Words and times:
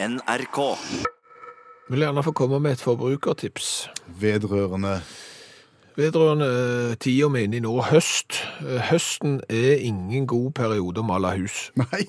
NRK. 0.00 0.58
Vil 1.90 2.04
gjerne 2.04 2.22
få 2.22 2.32
komme 2.36 2.60
med 2.62 2.76
et 2.76 2.82
forbrukertips. 2.84 3.88
Vedrørende 4.20 5.00
Vedrørende 5.98 6.46
eh, 6.46 6.92
tida 7.02 7.26
vi 7.34 7.40
er 7.40 7.48
inne 7.48 7.58
i 7.58 7.62
nå, 7.64 7.72
høst. 7.88 8.36
Eh, 8.62 8.78
Høsten 8.92 9.40
er 9.50 9.80
ingen 9.82 10.28
god 10.30 10.52
periode 10.54 11.02
å 11.02 11.06
male 11.08 11.32
hus. 11.40 11.72
Nei. 11.80 12.04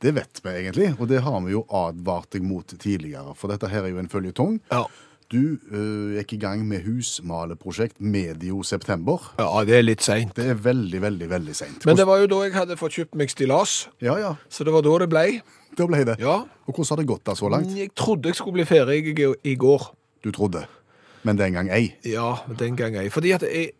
Det 0.00 0.14
vet 0.16 0.40
vi 0.44 0.54
egentlig, 0.62 0.88
og 0.96 1.10
det 1.10 1.20
har 1.26 1.36
vi 1.44 1.52
jo 1.52 1.66
advart 1.74 2.30
deg 2.32 2.46
mot 2.48 2.64
tidligere. 2.80 3.34
For 3.36 3.52
dette 3.52 3.68
her 3.68 3.84
er 3.84 3.92
jo 3.92 4.00
en 4.00 4.08
føljetong. 4.08 4.56
Ja. 4.72 4.86
Du 5.28 5.58
øh, 5.68 6.14
gikk 6.16 6.38
i 6.38 6.40
gang 6.46 6.62
med 6.64 6.86
husmaleprosjekt 6.88 8.00
medio 8.00 8.62
september. 8.64 9.20
ja, 9.36 9.50
det 9.68 9.76
er 9.76 9.84
litt 9.84 10.06
seint. 10.06 10.32
Det 10.38 10.48
er 10.54 10.56
veldig, 10.64 11.02
veldig 11.04 11.28
veldig 11.34 11.58
seint. 11.60 11.84
Men 11.84 12.00
det 12.00 12.08
var 12.08 12.22
jo 12.24 12.30
da 12.32 12.40
jeg 12.46 12.56
hadde 12.56 12.80
fått 12.80 12.96
kjøpt 12.96 13.18
meg 13.20 13.28
stillas, 13.36 13.82
Ja, 14.00 14.16
ja. 14.16 14.32
så 14.48 14.64
det 14.64 14.72
var 14.72 14.86
da 14.88 14.96
det 15.04 15.12
ble. 15.12 15.26
Da 15.78 15.86
ble 15.86 16.02
det. 16.08 16.18
Ja. 16.22 16.40
Og 16.66 16.74
hvordan 16.74 16.90
har 16.96 17.00
det 17.02 17.08
gått 17.10 17.24
da 17.28 17.34
så 17.38 17.48
langt? 17.52 17.70
Jeg 17.76 17.92
trodde 17.96 18.30
jeg 18.32 18.38
skulle 18.38 18.58
bli 18.58 18.66
ferdig 18.68 19.00
i, 19.14 19.28
i 19.52 19.54
går. 19.58 19.88
Du 20.26 20.32
trodde. 20.34 20.64
Men 21.26 21.38
den 21.38 21.54
gang 21.54 21.70
ei. 21.74 21.92
Ja, 22.06 22.36
den 22.58 22.76
gang 22.78 22.96
jeg. 22.98 23.12
Fordi 23.14 23.32
at 23.36 23.44
jeg, 23.46 23.72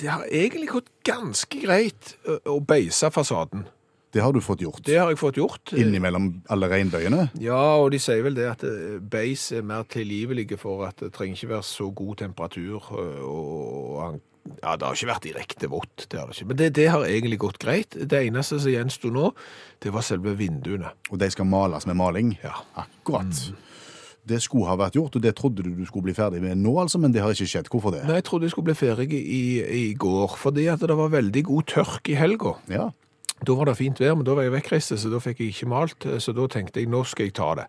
det 0.00 0.08
har 0.12 0.24
egentlig 0.28 0.68
gått 0.70 0.88
ganske 1.06 1.60
greit 1.64 2.14
å, 2.44 2.58
beise 2.64 3.10
fasaden. 3.12 3.66
Det 4.10 4.22
har 4.24 4.34
du 4.34 4.40
fått 4.42 4.62
gjort. 4.64 4.82
Det 4.86 4.96
har 4.98 5.12
jeg 5.12 5.20
fått 5.20 5.36
gjort. 5.38 5.70
Innimellom 5.78 6.30
alle 6.50 6.66
regnbøyene. 6.72 7.28
Ja, 7.38 7.60
og 7.78 7.92
de 7.94 8.00
sier 8.02 8.24
vel 8.26 8.34
det 8.34 8.48
at 8.50 8.64
beis 9.12 9.44
er 9.54 9.62
mer 9.62 9.84
tilgivelige 9.86 10.58
for 10.58 10.82
at 10.88 10.98
det 11.04 11.12
trenger 11.14 11.38
ikke 11.38 11.52
være 11.52 11.66
så 11.68 11.86
god 11.94 12.16
temperatur. 12.24 12.90
Og 12.90 14.00
han- 14.02 14.20
ja, 14.58 14.74
det 14.76 14.86
har 14.86 14.96
ikke 14.98 15.10
vært 15.10 15.26
direkte 15.28 15.70
vått, 15.70 16.06
det 16.10 16.18
har 16.20 16.28
det 16.28 16.36
ikke. 16.36 16.48
Men 16.50 16.60
det, 16.60 16.68
det 16.76 16.86
har 16.92 17.06
egentlig 17.06 17.40
gått 17.42 17.58
greit. 17.62 17.96
Det 17.96 18.20
eneste 18.26 18.58
som 18.60 18.72
gjensto 18.72 19.10
nå, 19.14 19.30
det 19.82 19.92
var 19.94 20.04
selve 20.06 20.34
vinduene. 20.38 20.92
Og 21.10 21.20
de 21.22 21.30
skal 21.32 21.48
males 21.48 21.86
med 21.88 21.98
maling. 22.00 22.34
Ja. 22.42 22.56
Akkurat. 22.82 23.42
Det 24.30 24.38
skulle 24.44 24.68
ha 24.68 24.76
vært 24.78 24.98
gjort, 24.98 25.16
og 25.16 25.24
det 25.24 25.32
trodde 25.38 25.64
du 25.64 25.70
du 25.74 25.86
skulle 25.88 26.10
bli 26.10 26.14
ferdig 26.14 26.42
med 26.44 26.60
nå, 26.60 26.74
altså, 26.82 27.00
men 27.00 27.14
det 27.14 27.22
har 27.24 27.32
ikke 27.34 27.48
skjedd. 27.48 27.70
Hvorfor 27.72 27.94
det? 27.96 28.02
Nei, 28.06 28.18
jeg 28.20 28.26
trodde 28.28 28.46
jeg 28.46 28.54
skulle 28.54 28.68
bli 28.68 28.78
ferdig 28.78 29.08
i, 29.16 29.44
i 29.64 29.84
går, 29.98 30.36
fordi 30.38 30.66
at 30.70 30.84
det 30.84 30.96
var 30.98 31.14
veldig 31.14 31.44
god 31.48 31.70
tørk 31.72 32.10
i 32.12 32.18
helga. 32.20 32.54
Ja. 32.70 32.90
Da 33.40 33.56
var 33.56 33.70
det 33.70 33.78
fint 33.78 34.00
vær, 34.02 34.18
men 34.18 34.26
da 34.28 34.34
var 34.36 34.44
jeg 34.44 34.52
vekkreist, 34.52 34.92
så 35.00 35.10
da 35.10 35.18
fikk 35.24 35.40
jeg 35.40 35.54
ikke 35.54 35.70
malt, 35.72 36.04
så 36.20 36.34
da 36.36 36.44
tenkte 36.52 36.82
jeg, 36.82 36.90
nå 36.92 37.00
skal 37.08 37.30
jeg 37.30 37.34
ta 37.38 37.54
det. 37.62 37.66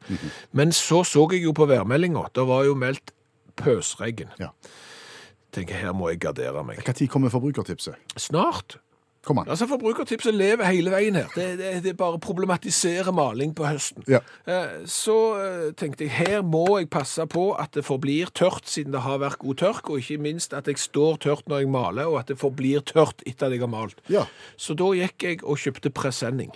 Men 0.52 0.74
så 0.76 1.06
så 1.08 1.24
jeg 1.32 1.46
jo 1.46 1.54
på 1.56 1.70
værmeldinga, 1.72 2.26
det 2.36 2.44
var 2.50 2.66
jo 2.68 2.76
meldt 2.76 3.14
pøsregn. 3.62 4.34
ja. 4.42 4.52
Tenker, 5.52 5.76
her 5.76 5.92
må 5.98 6.10
jeg 6.12 6.22
gardere 6.24 6.64
meg. 6.64 6.80
Når 6.88 7.08
kommer 7.12 7.30
forbrukertipset? 7.34 8.00
Snart. 8.18 8.78
Kom 9.22 9.38
an. 9.38 9.50
Altså, 9.54 9.68
Forbrukertipset 9.70 10.34
lever 10.34 10.66
hele 10.66 10.90
veien 10.90 11.14
her. 11.20 11.28
Det, 11.36 11.46
det, 11.60 11.72
det 11.86 11.92
bare 11.98 12.18
problematiserer 12.20 13.14
maling 13.14 13.52
på 13.54 13.68
høsten. 13.70 14.02
Ja. 14.10 14.24
Eh, 14.50 14.80
Så 14.90 15.18
eh, 15.38 15.68
tenkte 15.78 16.08
jeg, 16.08 16.16
her 16.16 16.42
må 16.42 16.64
jeg 16.80 16.90
passe 16.90 17.28
på 17.30 17.52
at 17.54 17.76
det 17.78 17.84
forblir 17.86 18.32
tørt, 18.34 18.66
siden 18.66 18.96
det 18.96 19.04
har 19.06 19.22
vært 19.22 19.38
god 19.44 19.60
tørk, 19.62 19.92
og 19.94 20.02
ikke 20.02 20.18
minst 20.26 20.56
at 20.58 20.66
jeg 20.72 20.82
står 20.82 21.22
tørt 21.22 21.46
når 21.52 21.62
jeg 21.66 21.70
maler, 21.76 22.10
og 22.10 22.18
at 22.24 22.34
det 22.34 22.40
forblir 22.42 22.82
tørt 22.82 23.22
etter 23.30 23.52
at 23.52 23.54
jeg 23.54 23.62
har 23.62 23.70
malt. 23.70 24.02
Ja. 24.10 24.26
Så 24.58 24.74
da 24.80 24.90
gikk 24.98 25.28
jeg 25.28 25.44
og 25.46 25.62
kjøpte 25.62 25.94
presenning. 25.94 26.56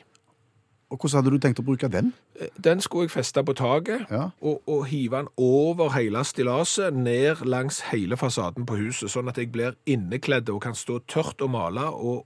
Og 0.94 1.00
hvordan 1.02 1.18
hadde 1.24 1.32
du 1.34 1.40
tenkt 1.42 1.60
å 1.60 1.66
bruke 1.66 1.88
den? 1.90 2.12
Eh, 2.40 2.48
Den 2.62 2.82
skulle 2.82 3.08
jeg 3.08 3.12
feste 3.16 3.42
på 3.44 3.56
taket, 3.58 4.06
Ja. 4.12 4.30
og, 4.42 4.62
og 4.68 4.86
hive 4.88 5.18
den 5.24 5.28
over 5.38 5.90
hele 5.96 6.22
stillaset, 6.24 6.94
ned 6.94 7.42
langs 7.46 7.80
hele 7.92 8.16
fasaden 8.18 8.66
på 8.70 8.78
huset, 8.78 9.10
sånn 9.10 9.28
at 9.30 9.38
jeg 9.42 9.52
blir 9.52 9.76
innekledd 9.90 10.50
og 10.54 10.62
kan 10.62 10.74
stå 10.78 11.00
tørt 11.08 11.42
og 11.42 11.50
male, 11.50 11.88
og 11.90 12.26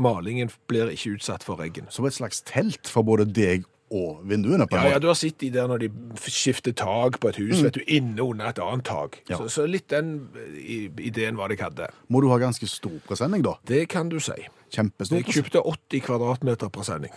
malingen 0.00 0.48
blir 0.70 0.88
ikke 0.94 1.18
utsatt 1.18 1.44
for 1.44 1.60
regn. 1.60 1.90
Som 1.92 2.06
et 2.08 2.16
slags 2.16 2.40
telt 2.48 2.88
for 2.88 3.04
både 3.04 3.26
deg 3.28 3.66
og 3.92 4.22
vinduene? 4.24 4.64
på 4.70 4.78
en 4.78 4.84
Ja, 4.86 4.90
ja, 4.94 4.98
du 5.02 5.08
har 5.10 5.18
sett 5.18 5.36
de 5.42 5.50
der 5.50 5.66
når 5.68 5.78
de 5.82 5.88
skifter 6.24 6.72
tak 6.72 7.18
på 7.20 7.28
et 7.28 7.36
hus, 7.42 7.60
vet 7.60 7.74
du, 7.74 7.82
inne 7.86 8.22
under 8.22 8.46
et 8.48 8.58
annet 8.62 8.84
tak. 8.86 9.20
Ja. 9.28 9.36
Så, 9.36 9.48
så 9.50 9.66
litt 9.68 9.88
den 9.92 10.30
eh, 10.38 10.88
ideen 11.04 11.36
var 11.36 11.48
det 11.50 11.58
jeg 11.58 11.66
hadde. 11.68 11.90
Må 12.08 12.22
du 12.22 12.30
ha 12.30 12.38
ganske 12.40 12.64
stor 12.70 12.96
presenning, 13.06 13.42
da? 13.44 13.56
Det 13.66 13.88
kan 13.92 14.08
du 14.08 14.16
si. 14.22 14.38
Kjempestor 14.70 15.18
Jeg 15.18 15.26
kjøpte 15.34 15.60
80 15.66 16.04
kvadratmeter 16.06 16.70
presenning. 16.72 17.12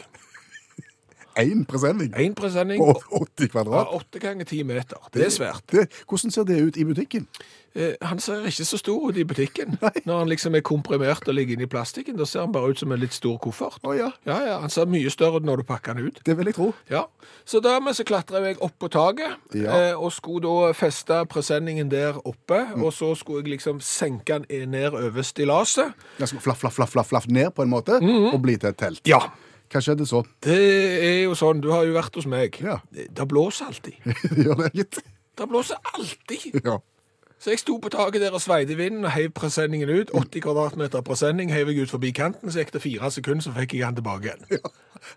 Én 1.38 1.66
presenning 1.66 2.13
Én 2.19 2.33
presenning, 2.38 2.77
på 2.77 2.94
80 3.11 3.47
kvadrat? 3.49 3.88
8 3.94 4.19
ganger 4.21 4.45
10 4.45 4.63
meter. 4.63 4.97
Det 5.13 5.25
er 5.25 5.29
svært. 5.33 5.63
Det, 5.71 5.88
hvordan 6.09 6.31
ser 6.31 6.44
det 6.45 6.59
ut 6.61 6.77
i 6.77 6.83
butikken? 6.85 7.27
Eh, 7.75 7.95
Han 8.01 8.19
ser 8.19 8.44
ikke 8.45 8.66
så 8.66 8.77
stor 8.77 9.07
ut 9.09 9.17
i 9.17 9.23
butikken. 9.25 9.77
Når 10.05 10.17
han 10.19 10.29
liksom 10.29 10.53
er 10.55 10.61
komprimert 10.61 11.25
og 11.27 11.33
ligger 11.33 11.55
inni 11.57 11.66
plastikken, 11.66 12.17
da 12.17 12.25
ser 12.29 12.44
han 12.45 12.51
bare 12.53 12.69
ut 12.69 12.79
som 12.79 12.91
en 12.94 12.99
litt 13.01 13.13
stor 13.17 13.39
koffert. 13.41 13.79
Å 13.83 13.95
ja, 13.97 14.11
Ja, 14.29 14.38
ja, 14.45 14.59
Han 14.61 14.69
ser 14.69 14.85
mye 14.85 15.09
større 15.09 15.39
ut 15.41 15.44
når 15.47 15.57
du 15.57 15.63
pakker 15.63 15.94
den 15.97 16.05
ut. 16.11 16.19
det 16.25 16.38
vil 16.38 16.45
jeg 16.45 16.55
tro. 16.55 16.73
Ja, 16.89 17.05
Så 17.45 17.59
dermed 17.65 17.95
så 17.97 18.03
klatra 18.05 18.39
jeg 18.45 18.57
opp 18.61 18.77
på 18.79 18.89
taket, 18.94 19.33
Ja. 19.55 19.71
eh, 19.89 19.97
og 19.97 20.11
skulle 20.13 20.41
da 20.45 20.71
feste 20.73 21.25
presenningen 21.25 21.89
der 21.89 22.13
oppe, 22.27 22.61
og 22.77 22.94
så 22.94 23.15
skulle 23.17 23.41
jeg 23.44 23.57
liksom 23.57 23.81
senke 23.81 24.44
den 24.50 24.69
ned 24.69 24.94
over 24.94 25.21
stillaset. 25.23 25.94
Flaff, 26.19 26.59
flaff, 26.61 26.73
flaff, 26.77 26.89
flaff, 26.94 27.07
flaff 27.09 27.27
ned 27.27 27.50
på 27.55 27.63
en 27.63 27.69
måte, 27.69 27.97
og 28.33 28.41
bli 28.41 28.55
til 28.57 28.69
et 28.69 28.77
telt. 28.77 29.01
Ja. 29.07 29.19
Hva 29.73 29.81
skjedde 29.81 30.06
så? 30.06 30.22
Det 30.45 30.53
er 31.01 31.19
jo 31.23 31.34
sånn, 31.38 31.61
du 31.63 31.72
har 31.73 31.88
jo 31.88 31.95
vært 31.95 32.17
hos 32.19 32.28
meg. 32.29 32.59
Ja. 32.61 32.78
Det 32.94 33.25
blåser 33.29 33.72
alltid. 33.72 33.95
Gjør 34.45 34.59
det, 34.61 34.72
gitt? 34.78 35.00
Det 35.39 35.47
blåser 35.50 35.79
alltid. 35.95 36.50
Ja. 36.67 36.79
Så 37.44 37.51
jeg 37.51 37.59
sto 37.59 37.73
på 37.83 37.89
taket 37.91 38.22
der 38.23 38.31
og 38.31 38.39
sveide 38.39 38.72
i 38.72 38.78
vinden 38.79 39.03
og 39.03 39.12
heiv 39.12 39.33
presenningen 39.35 39.89
ut. 39.89 40.13
80 40.16 40.45
kvadratmeter 40.45 41.01
presenning 41.03 41.50
heiv 41.51 41.73
jeg 41.73 41.83
ut 41.83 41.91
forbi 41.91 42.13
kanten, 42.16 42.47
så 42.47 42.62
gikk 42.62 42.72
det 42.72 42.79
fire 42.85 43.09
sekunder, 43.12 43.44
så 43.44 43.51
fikk 43.57 43.73
jeg 43.75 43.83
han 43.83 43.97
tilbake 43.97 44.29
igjen. 44.29 44.62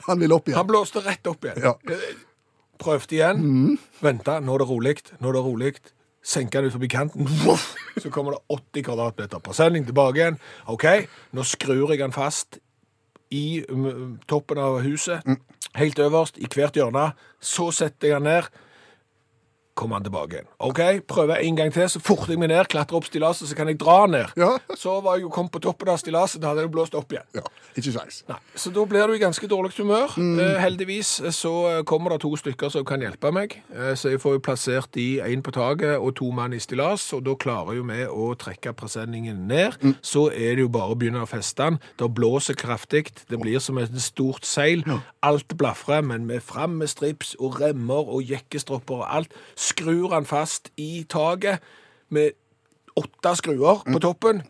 Han 0.08 0.18
ville 0.18 0.34
opp 0.34 0.48
igjen. 0.48 0.58
Han 0.58 0.66
blåste 0.66 1.04
rett 1.04 1.30
opp 1.30 1.46
igjen. 1.46 1.60
Ja. 1.62 1.76
Prøvde 2.82 3.14
igjen. 3.14 3.78
Venta. 4.02 4.40
Nå 4.42 4.56
er 4.56 4.64
det 4.64 4.68
rolig. 4.72 4.96
Nå 5.20 5.30
er 5.30 5.38
det 5.38 5.44
rolig. 5.46 5.72
Senka 6.26 6.58
den 6.58 6.72
ut 6.72 6.74
forbi 6.74 6.90
kanten. 6.90 7.30
Så 8.02 8.10
kommer 8.10 8.34
det 8.34 8.42
80 8.56 8.88
kvadratmeter 8.88 9.46
presenning 9.46 9.86
tilbake 9.86 10.18
igjen. 10.24 10.40
OK, 10.74 10.88
nå 11.30 11.46
skrur 11.46 11.94
jeg 11.94 12.02
den 12.02 12.16
fast 12.16 12.58
i 13.30 13.64
toppen 14.28 14.58
av 14.58 14.80
huset. 14.84 15.24
Helt 15.76 15.98
øverst, 15.98 16.38
i 16.38 16.48
hvert 16.54 16.76
hjørne. 16.76 17.10
Så 17.40 17.70
setter 17.74 18.08
jeg 18.08 18.20
den 18.20 18.30
ned. 18.30 18.50
Kommer 19.76 19.98
han 19.98 20.06
tilbake 20.06 20.38
igjen. 20.38 20.46
OK, 20.64 20.80
prøver 21.04 21.42
en 21.44 21.56
gang 21.58 21.72
til, 21.74 21.84
så 21.92 22.00
forter 22.00 22.32
jeg 22.32 22.40
meg 22.40 22.48
ned, 22.48 22.64
klatrer 22.72 22.96
opp 22.96 23.04
stillaset, 23.10 23.44
så 23.50 23.56
kan 23.58 23.68
jeg 23.68 23.76
dra 23.82 23.96
ned. 24.08 24.30
Ja. 24.40 24.54
Så 24.72 24.94
var 25.04 25.18
jeg 25.18 25.26
jo 25.26 25.32
kommet 25.34 25.52
på 25.52 25.60
toppen 25.66 25.90
av 25.92 25.98
stillaset, 26.00 26.40
da 26.40 26.54
hadde 26.54 26.64
jeg 26.64 26.72
blåst 26.72 26.96
opp 26.96 27.12
igjen. 27.12 27.26
Ja, 27.36 27.42
ikke 27.76 27.92
sveis. 27.92 28.22
Nei, 28.30 28.38
Så 28.56 28.72
da 28.72 28.86
blir 28.88 29.04
du 29.10 29.12
i 29.12 29.20
ganske 29.20 29.50
dårlig 29.52 29.74
humør. 29.76 30.14
Eh, 30.16 30.56
heldigvis 30.62 31.10
så 31.36 31.52
eh, 31.68 31.82
kommer 31.84 32.14
det 32.14 32.22
to 32.24 32.30
stykker 32.40 32.72
som 32.72 32.86
kan 32.88 33.04
hjelpe 33.04 33.28
meg. 33.36 33.58
Eh, 33.74 33.92
så 34.00 34.14
jeg 34.14 34.22
får 34.22 34.38
jo 34.38 34.42
plassert 34.48 34.88
de, 34.96 35.06
én 35.26 35.44
på 35.44 35.52
taket 35.52 35.98
og 35.98 36.14
to 36.16 36.30
mann 36.32 36.56
i 36.56 36.62
stillas, 36.62 37.04
og 37.12 37.26
da 37.28 37.36
klarer 37.36 37.76
jo 37.76 37.84
vi 37.90 38.00
å 38.08 38.30
trekke 38.40 38.72
presenningen 38.80 39.44
ned. 39.50 39.76
Så 40.00 40.30
er 40.32 40.56
det 40.56 40.64
jo 40.64 40.72
bare 40.72 40.96
å 40.96 40.98
begynne 40.98 41.20
å 41.26 41.28
feste 41.28 41.68
den. 41.68 41.78
Det 42.00 42.08
blåser 42.16 42.56
kraftig, 42.56 43.10
det 43.28 43.42
blir 43.44 43.60
som 43.60 43.76
et 43.82 43.92
stort 44.00 44.48
seil. 44.48 44.86
Alt 45.26 45.52
blafrer, 45.60 46.00
men 46.00 46.24
med 46.24 46.40
fram 46.48 46.80
med 46.80 46.88
strips 46.88 47.34
og 47.36 47.60
remmer 47.60 48.08
og 48.08 48.24
jekkestropper 48.24 49.04
og 49.04 49.08
alt. 49.20 49.36
Skrur 49.66 50.12
han 50.14 50.26
fast 50.28 50.70
i 50.78 51.04
taket 51.10 51.64
med 52.14 52.36
åtte 52.96 53.32
skruer 53.40 53.82
på 53.86 54.00
toppen. 54.04 54.44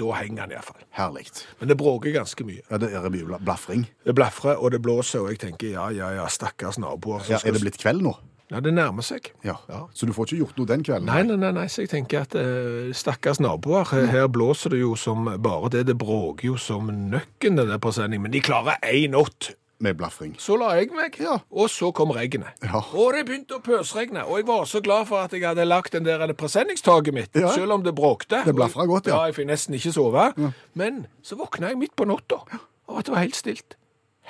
Da 0.00 0.12
henger 0.16 0.44
han 0.46 0.52
iallfall. 0.54 0.80
Herlig. 0.96 1.26
Men 1.60 1.68
det 1.72 1.76
bråker 1.80 2.12
ganske 2.14 2.44
mye. 2.46 2.62
Ja, 2.70 2.78
det 2.80 2.92
er 2.94 3.06
mye 3.12 3.26
bla- 3.26 3.40
blafring. 3.42 3.86
Det 4.06 4.14
blafrer 4.16 4.56
og 4.60 4.70
det 4.74 4.80
blåser, 4.84 5.20
og 5.24 5.32
jeg 5.34 5.40
tenker 5.42 5.72
ja, 5.74 5.88
ja, 5.94 6.10
ja, 6.20 6.26
stakkars 6.30 6.78
naboer. 6.80 7.24
Ja, 7.28 7.40
er 7.44 7.56
det 7.56 7.62
blitt 7.64 7.78
kveld 7.82 8.02
nå? 8.06 8.14
Ja, 8.50 8.58
det 8.64 8.72
nærmer 8.74 9.04
seg. 9.06 9.28
Ja. 9.46 9.54
Så 9.94 10.06
du 10.08 10.12
får 10.14 10.26
ikke 10.30 10.40
gjort 10.40 10.56
noe 10.58 10.66
den 10.66 10.82
kvelden? 10.86 11.06
Nei, 11.06 11.20
nei, 11.22 11.36
nei, 11.38 11.52
nei, 11.54 11.66
så 11.70 11.84
jeg 11.84 11.90
tenker 11.92 12.24
at 12.24 12.32
eh, 12.38 12.88
stakkars 12.98 13.38
naboer, 13.42 13.84
her- 13.92 14.08
her 14.10 14.26
blåser 14.32 14.72
det 14.74 14.80
jo 14.80 14.96
som 14.98 15.28
bare 15.38 15.70
det, 15.70 15.84
det 15.86 15.94
bråker 16.00 16.48
jo 16.48 16.56
som 16.58 16.88
nøkken, 16.90 17.58
den 17.60 17.70
der 17.70 17.78
presenningen, 17.82 18.24
men 18.26 18.34
de 18.34 18.40
klarer 18.42 18.80
en 18.82 19.14
natt. 19.14 19.52
Med 19.80 19.96
blafring. 19.96 20.34
Så 20.38 20.58
la 20.60 20.74
jeg 20.76 20.90
meg, 20.92 21.16
Ja. 21.20 21.38
og 21.50 21.70
så 21.72 21.88
kom 21.96 22.10
regnet. 22.12 22.52
Ja. 22.62 22.82
Og 22.92 23.14
det 23.16 23.24
begynte 23.26 23.56
å 23.56 23.62
pøsregne, 23.64 24.26
og 24.26 24.36
jeg 24.38 24.46
var 24.46 24.64
så 24.68 24.80
glad 24.84 25.06
for 25.08 25.22
at 25.24 25.32
jeg 25.32 25.40
hadde 25.42 25.64
lagt 25.64 25.92
den 25.92 26.04
der 26.04 26.32
presenningstaket 26.36 27.14
mitt, 27.14 27.30
Ja. 27.34 27.48
selv 27.54 27.72
om 27.72 27.82
det 27.82 27.94
bråkte. 27.94 28.44
Det 28.44 28.54
blafret 28.54 28.86
godt, 28.88 29.06
ja. 29.06 29.16
ja. 29.16 29.24
jeg 29.30 29.34
fikk 29.34 29.46
nesten 29.48 29.74
ikke 29.74 29.92
sove. 29.92 30.52
Men 30.74 31.06
så 31.22 31.36
våkna 31.40 31.68
jeg 31.72 31.78
midt 31.78 31.96
på 31.96 32.04
natta, 32.04 32.42
av 32.88 32.98
at 32.98 33.06
det 33.06 33.14
var 33.14 33.20
helt 33.24 33.36
stilt. 33.36 33.76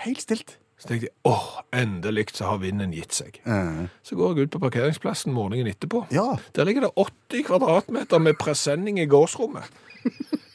Helt 0.06 0.20
stilt. 0.22 0.56
Så 0.78 0.88
tenkte 0.88 1.08
jeg, 1.10 1.14
åh, 1.28 1.60
endelig 1.76 2.30
så 2.32 2.46
har 2.48 2.58
vinden 2.62 2.92
gitt 2.96 3.12
seg. 3.12 3.40
Mm. 3.44 3.90
Så 4.02 4.16
går 4.16 4.36
jeg 4.36 4.46
ut 4.46 4.50
på 4.54 4.60
parkeringsplassen 4.62 5.32
morgenen 5.34 5.66
etterpå. 5.68 6.06
Ja. 6.10 6.36
Der 6.56 6.64
ligger 6.64 6.80
det 6.86 6.94
80 6.96 7.42
kvadratmeter 7.50 8.18
med 8.18 8.38
presenning 8.38 8.98
i 8.98 9.04
gårdsrommet. 9.04 9.66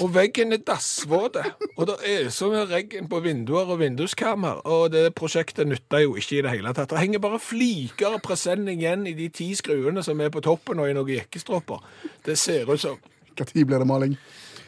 Og 0.00 0.12
veggen 0.14 0.52
er 0.52 0.60
dassvåt. 0.62 1.36
og 1.76 1.86
det 1.88 1.94
er 2.06 2.28
så 2.30 2.50
mye 2.52 2.66
regn 2.70 3.08
på 3.10 3.20
vinduer 3.24 3.70
og 3.72 3.78
vinduskammer, 3.80 4.60
og 4.68 4.92
det 4.92 5.14
prosjektet 5.16 5.66
nytter 5.66 6.04
jo 6.04 6.14
ikke 6.20 6.38
i 6.38 6.42
det 6.44 6.50
hele 6.52 6.72
tatt. 6.76 6.90
Det 6.92 7.00
henger 7.00 7.18
bare 7.24 7.40
fliker 7.42 8.14
av 8.14 8.20
presenning 8.22 8.82
igjen 8.84 9.06
i 9.08 9.14
de 9.18 9.28
ti 9.28 9.48
skruene 9.58 10.02
som 10.04 10.20
er 10.20 10.30
på 10.30 10.40
toppen 10.44 10.78
og 10.78 10.90
i 10.90 10.94
noen 10.94 11.08
jekkestropper. 11.16 11.82
Det 12.26 12.38
ser 12.38 12.68
ut 12.70 12.80
som 12.80 12.98
Når 13.38 13.52
blir 13.66 13.78
det 13.78 13.86
maling? 13.86 14.16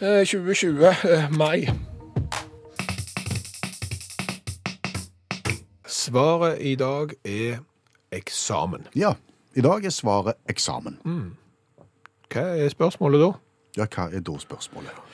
eh, 0.00 0.24
2020, 0.24 0.84
eh, 1.04 1.30
mai. 1.30 1.68
Svaret 5.86 6.58
i 6.62 6.74
dag 6.74 7.12
er 7.24 7.58
eksamen. 8.12 8.86
Ja, 8.96 9.12
i 9.54 9.60
dag 9.60 9.84
er 9.84 9.90
svaret 9.90 10.34
eksamen. 10.48 10.98
Hva 12.30 12.40
er 12.56 12.68
spørsmålet 12.70 13.20
da? 13.20 13.30
Ja, 13.76 13.86
hva 13.86 14.08
er 14.14 14.20
da 14.20 14.38
spørsmålet? 14.38 15.09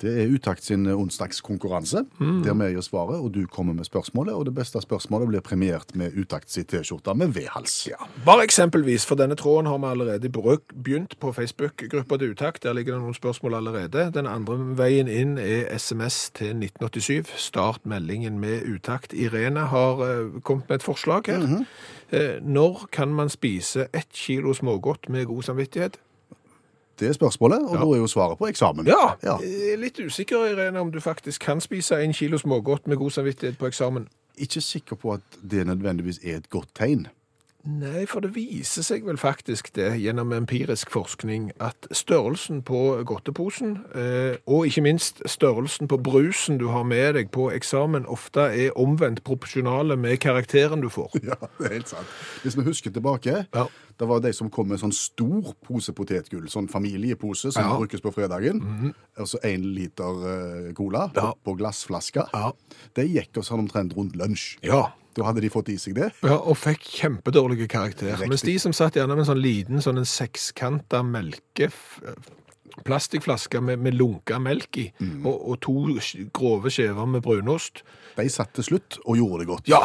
Det 0.00 0.12
er 0.22 0.30
Utakt 0.32 0.64
sin 0.64 0.86
onsdagskonkurranse, 0.86 2.04
der 2.44 2.54
vi 2.54 2.70
gir 2.72 2.80
svaret, 2.84 3.20
og 3.20 3.34
du 3.34 3.46
kommer 3.46 3.74
med 3.76 3.84
spørsmålet, 3.84 4.34
og 4.34 4.46
det 4.46 4.54
beste 4.54 4.80
spørsmålet 4.80 5.28
blir 5.28 5.40
premiert 5.44 5.94
med 5.94 6.16
Utakt 6.16 6.50
sin 6.50 6.64
T-skjorte 6.64 7.14
med 7.14 7.34
V-hals. 7.36 7.86
Ja. 7.90 7.98
Bare 8.24 8.44
eksempelvis, 8.44 9.06
for 9.06 9.14
denne 9.20 9.36
tråden 9.36 9.66
har 9.66 9.78
vi 9.78 9.90
allerede 9.90 10.30
begynt 10.30 11.18
på 11.20 11.32
Facebook-gruppa 11.32 12.16
til 12.16 12.30
Utakt. 12.30 12.62
Der 12.62 12.72
ligger 12.72 12.94
det 12.94 13.02
noen 13.02 13.14
spørsmål 13.14 13.54
allerede. 13.54 14.10
Den 14.14 14.26
andre 14.26 14.56
veien 14.78 15.08
inn 15.08 15.38
er 15.38 15.68
SMS 15.76 16.30
til 16.30 16.54
1987. 16.56 17.34
Start 17.36 17.84
meldingen 17.86 18.38
med 18.40 18.62
Utakt. 18.74 19.12
Irene 19.12 19.60
har 19.70 20.00
eh, 20.06 20.40
kommet 20.42 20.68
med 20.68 20.80
et 20.80 20.82
forslag 20.86 21.26
her. 21.26 21.64
eh, 22.12 22.38
når 22.42 22.86
kan 22.92 23.08
man 23.14 23.28
spise 23.28 23.86
ett 23.92 24.08
kilo 24.12 24.52
smågodt 24.54 25.08
med 25.08 25.26
god 25.26 25.42
samvittighet? 25.42 25.98
Det 27.00 27.14
spørsmålet, 27.14 27.58
og 27.64 27.74
Ja. 27.74 27.80
da 27.80 27.86
er 27.90 27.96
jo 27.96 28.06
svaret 28.06 28.38
på 28.38 28.46
eksamen. 28.48 28.86
Ja, 28.86 29.14
Ja. 29.24 29.36
er 29.36 29.76
litt 29.76 29.98
usikker, 30.00 30.46
Irene, 30.52 30.80
om 30.80 30.90
du 30.92 31.00
faktisk 31.00 31.40
kan 31.40 31.60
spise 31.60 32.02
en 32.04 32.12
kilo 32.12 32.38
smågodt 32.38 32.86
med 32.86 32.96
god 32.98 33.10
samvittighet 33.10 33.58
på 33.58 33.66
eksamen. 33.66 34.06
Ikke 34.38 34.60
sikker 34.60 34.96
på 34.96 35.12
at 35.12 35.20
det 35.50 35.66
nødvendigvis 35.66 36.18
er 36.24 36.36
et 36.36 36.50
godt 36.50 36.68
tegn. 36.74 37.06
Nei, 37.68 38.06
for 38.08 38.24
det 38.24 38.30
viser 38.32 38.80
seg 38.86 39.04
vel 39.04 39.18
faktisk 39.20 39.66
det 39.76 39.90
gjennom 40.00 40.30
empirisk 40.32 40.88
forskning 40.94 41.50
at 41.60 41.86
størrelsen 41.92 42.62
på 42.64 42.78
godteposen, 43.04 43.74
eh, 43.92 44.38
og 44.48 44.64
ikke 44.70 44.80
minst 44.86 45.20
størrelsen 45.28 45.86
på 45.90 45.98
brusen 46.00 46.56
du 46.56 46.68
har 46.72 46.86
med 46.88 47.18
deg 47.18 47.28
på 47.34 47.50
eksamen, 47.52 48.06
ofte 48.08 48.46
er 48.56 48.72
omvendt 48.80 49.20
proporsjonale 49.28 49.98
med 50.00 50.16
karakteren 50.24 50.80
du 50.80 50.88
får. 50.88 51.12
Ja, 51.30 51.36
det 51.58 51.66
er 51.68 51.74
helt 51.76 51.92
sant. 51.92 52.08
Hvis 52.42 52.56
vi 52.56 52.64
husker 52.64 52.90
tilbake, 52.96 53.44
Ja. 53.52 53.66
det 54.00 54.08
var 54.08 54.20
de 54.24 54.32
som 54.32 54.48
kom 54.48 54.68
med 54.72 54.80
sånn 54.80 54.94
stor 54.96 55.52
pose 55.62 55.92
potetgull, 55.92 56.48
sånn 56.48 56.68
familiepose 56.72 57.52
som 57.52 57.62
Ja. 57.62 57.76
brukes 57.76 58.00
på 58.00 58.14
fredagen, 58.16 58.94
og 59.18 59.28
så 59.28 59.36
en 59.44 59.68
liter 59.76 60.24
eh, 60.32 60.72
cola 60.72 61.10
Ja. 61.14 61.34
på 61.44 61.58
glassflaske. 61.60 62.24
Ja. 62.32 62.52
Det 62.96 63.04
gikk 63.12 63.36
oss 63.36 63.50
sånn 63.52 63.68
omtrent 63.68 63.92
rundt 63.96 64.16
lunsj. 64.16 64.56
Ja. 64.64 64.94
Da 65.16 65.26
hadde 65.26 65.42
de 65.42 65.50
fått 65.50 65.70
i 65.72 65.78
seg 65.80 65.96
det. 65.98 66.10
Ja, 66.22 66.36
og 66.38 66.58
fikk 66.60 66.84
kjempedårlige 67.00 67.66
karakterer. 67.70 68.18
Riktig. 68.20 68.28
Mens 68.30 68.46
de 68.46 68.58
som 68.62 68.76
satt 68.76 68.98
gjerne 68.98 69.16
med 69.16 69.24
en 69.24 69.32
sånn 69.32 69.42
liten 69.42 69.82
sånn 69.84 70.02
en 70.02 70.08
sekskanta 70.08 71.02
melke... 71.06 71.72
Plastikkflaske 72.86 73.60
med, 73.60 73.80
med 73.82 73.96
lunka 73.98 74.38
melk 74.40 74.76
i, 74.78 74.86
og, 75.26 75.34
og 75.34 75.56
to 75.60 75.72
grove 76.32 76.70
skjever 76.72 77.08
med 77.10 77.20
brunost. 77.20 77.82
De 78.16 78.24
satt 78.30 78.54
til 78.56 78.64
slutt 78.64 78.96
og 79.02 79.18
gjorde 79.18 79.42
det 79.42 79.48
godt. 79.50 79.68
Ja, 79.68 79.82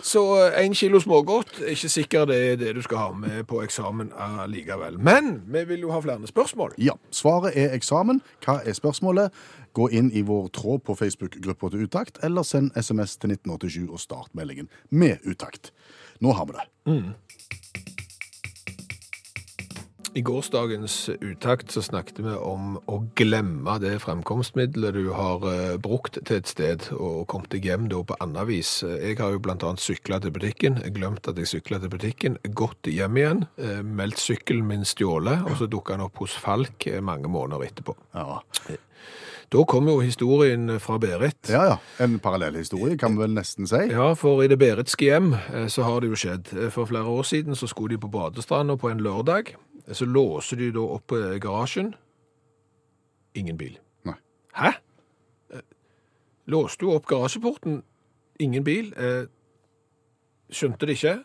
så 0.00 0.22
én 0.56 0.72
kilo 0.78 1.02
smågodt 1.02 1.58
ikke 1.68 1.90
sikkert 1.92 2.30
det 2.30 2.38
er 2.52 2.56
det 2.62 2.74
du 2.78 2.80
skal 2.86 3.02
ha 3.02 3.08
med 3.12 3.44
på 3.50 3.60
eksamen 3.66 4.14
allikevel. 4.16 4.96
Men 5.02 5.42
vi 5.52 5.66
vil 5.68 5.84
jo 5.84 5.92
ha 5.92 6.00
flere 6.00 6.30
spørsmål. 6.30 6.78
Ja, 6.80 6.94
Svaret 7.12 7.58
er 7.58 7.74
eksamen. 7.76 8.22
Hva 8.46 8.60
er 8.64 8.78
spørsmålet? 8.78 9.34
Gå 9.72 9.90
inn 9.94 10.10
i 10.12 10.22
vår 10.26 10.48
tråd 10.56 10.84
på 10.84 10.96
Facebook-gruppa 10.98 11.70
til 11.70 11.86
Utakt, 11.86 12.18
eller 12.26 12.46
send 12.46 12.72
SMS 12.74 13.16
til 13.16 13.36
1987 13.36 13.90
og 13.90 14.00
start 14.02 14.34
meldingen 14.34 14.70
med 14.90 15.22
Utakt. 15.24 15.72
Nå 16.20 16.34
har 16.36 16.50
vi 16.50 16.58
det. 16.58 16.66
I 20.14 20.22
gårsdagens 20.26 21.08
uttakt 21.20 21.70
så 21.70 21.82
snakket 21.86 22.16
vi 22.24 22.32
om 22.34 22.72
å 22.90 22.96
glemme 23.14 23.76
det 23.78 23.92
fremkomstmiddelet 24.02 24.96
du 24.96 25.12
har 25.14 25.44
eh, 25.46 25.76
brukt 25.78 26.18
til 26.18 26.40
et 26.40 26.50
sted 26.50 26.88
og 26.96 27.28
kommet 27.30 27.52
deg 27.54 27.68
hjem 27.70 27.86
da 27.92 28.00
på 28.02 28.16
annet 28.18 28.48
vis. 28.48 28.72
Jeg 28.82 29.20
har 29.20 29.36
jo 29.36 29.42
annet 29.46 29.84
syklet 29.84 30.26
til 30.26 30.34
butikken, 30.34 30.80
glemt 30.96 31.30
at 31.30 31.38
jeg 31.38 31.52
syklet 31.52 31.86
til 31.86 31.94
butikken, 31.94 32.40
gått 32.58 32.90
hjem 32.90 33.22
igjen, 33.22 33.46
eh, 33.62 33.84
meldt 33.86 34.18
sykkelen 34.18 34.66
min 34.66 34.82
stjålet, 34.82 35.46
og 35.46 35.54
så 35.60 35.70
dukket 35.70 36.00
den 36.00 36.08
opp 36.08 36.18
hos 36.24 36.34
Falk 36.42 36.90
eh, 36.90 36.98
mange 36.98 37.30
måneder 37.30 37.70
etterpå. 37.70 37.94
Ja, 38.10 38.40
Da 39.50 39.64
kom 39.66 39.88
jo 39.90 39.96
historien 40.00 40.76
fra 40.80 40.98
Berit. 41.02 41.48
ja. 41.50 41.64
ja. 41.72 41.78
En 41.98 42.18
parallell 42.22 42.54
historie, 42.60 42.96
kan 42.98 43.16
vi 43.16 43.24
vel 43.24 43.32
nesten 43.34 43.66
si. 43.66 43.80
Ja, 43.90 44.12
for 44.14 44.44
i 44.44 44.48
det 44.48 44.58
beritske 44.60 45.08
hjem 45.08 45.32
eh, 45.34 45.66
så 45.66 45.82
har 45.88 46.00
det 46.00 46.12
jo 46.12 46.18
skjedd. 46.22 46.52
Eh, 46.54 46.68
For 46.70 46.86
flere 46.86 47.10
år 47.10 47.26
siden 47.26 47.56
så 47.58 47.66
skulle 47.66 47.96
de 47.96 48.00
på 48.04 48.10
badestranda 48.14 48.76
på 48.78 48.90
en 48.92 49.02
lørdag. 49.02 49.50
Eh, 49.88 49.94
Så 49.94 50.06
låser 50.06 50.56
de 50.56 50.70
da 50.76 50.84
opp 50.98 51.12
eh, 51.12 51.38
garasjen. 51.42 51.94
Ingen 53.34 53.58
bil. 53.58 53.74
Nei. 54.06 54.14
Hæ? 54.54 54.70
Eh, 55.52 55.60
Låste 56.46 56.86
jo 56.86 56.94
opp 56.94 57.06
garasjeporten. 57.10 57.82
Ingen 58.40 58.64
bil. 58.64 58.92
Eh, 58.96 59.26
Skjønte 60.50 60.86
det 60.86 60.96
ikke. 60.98 61.16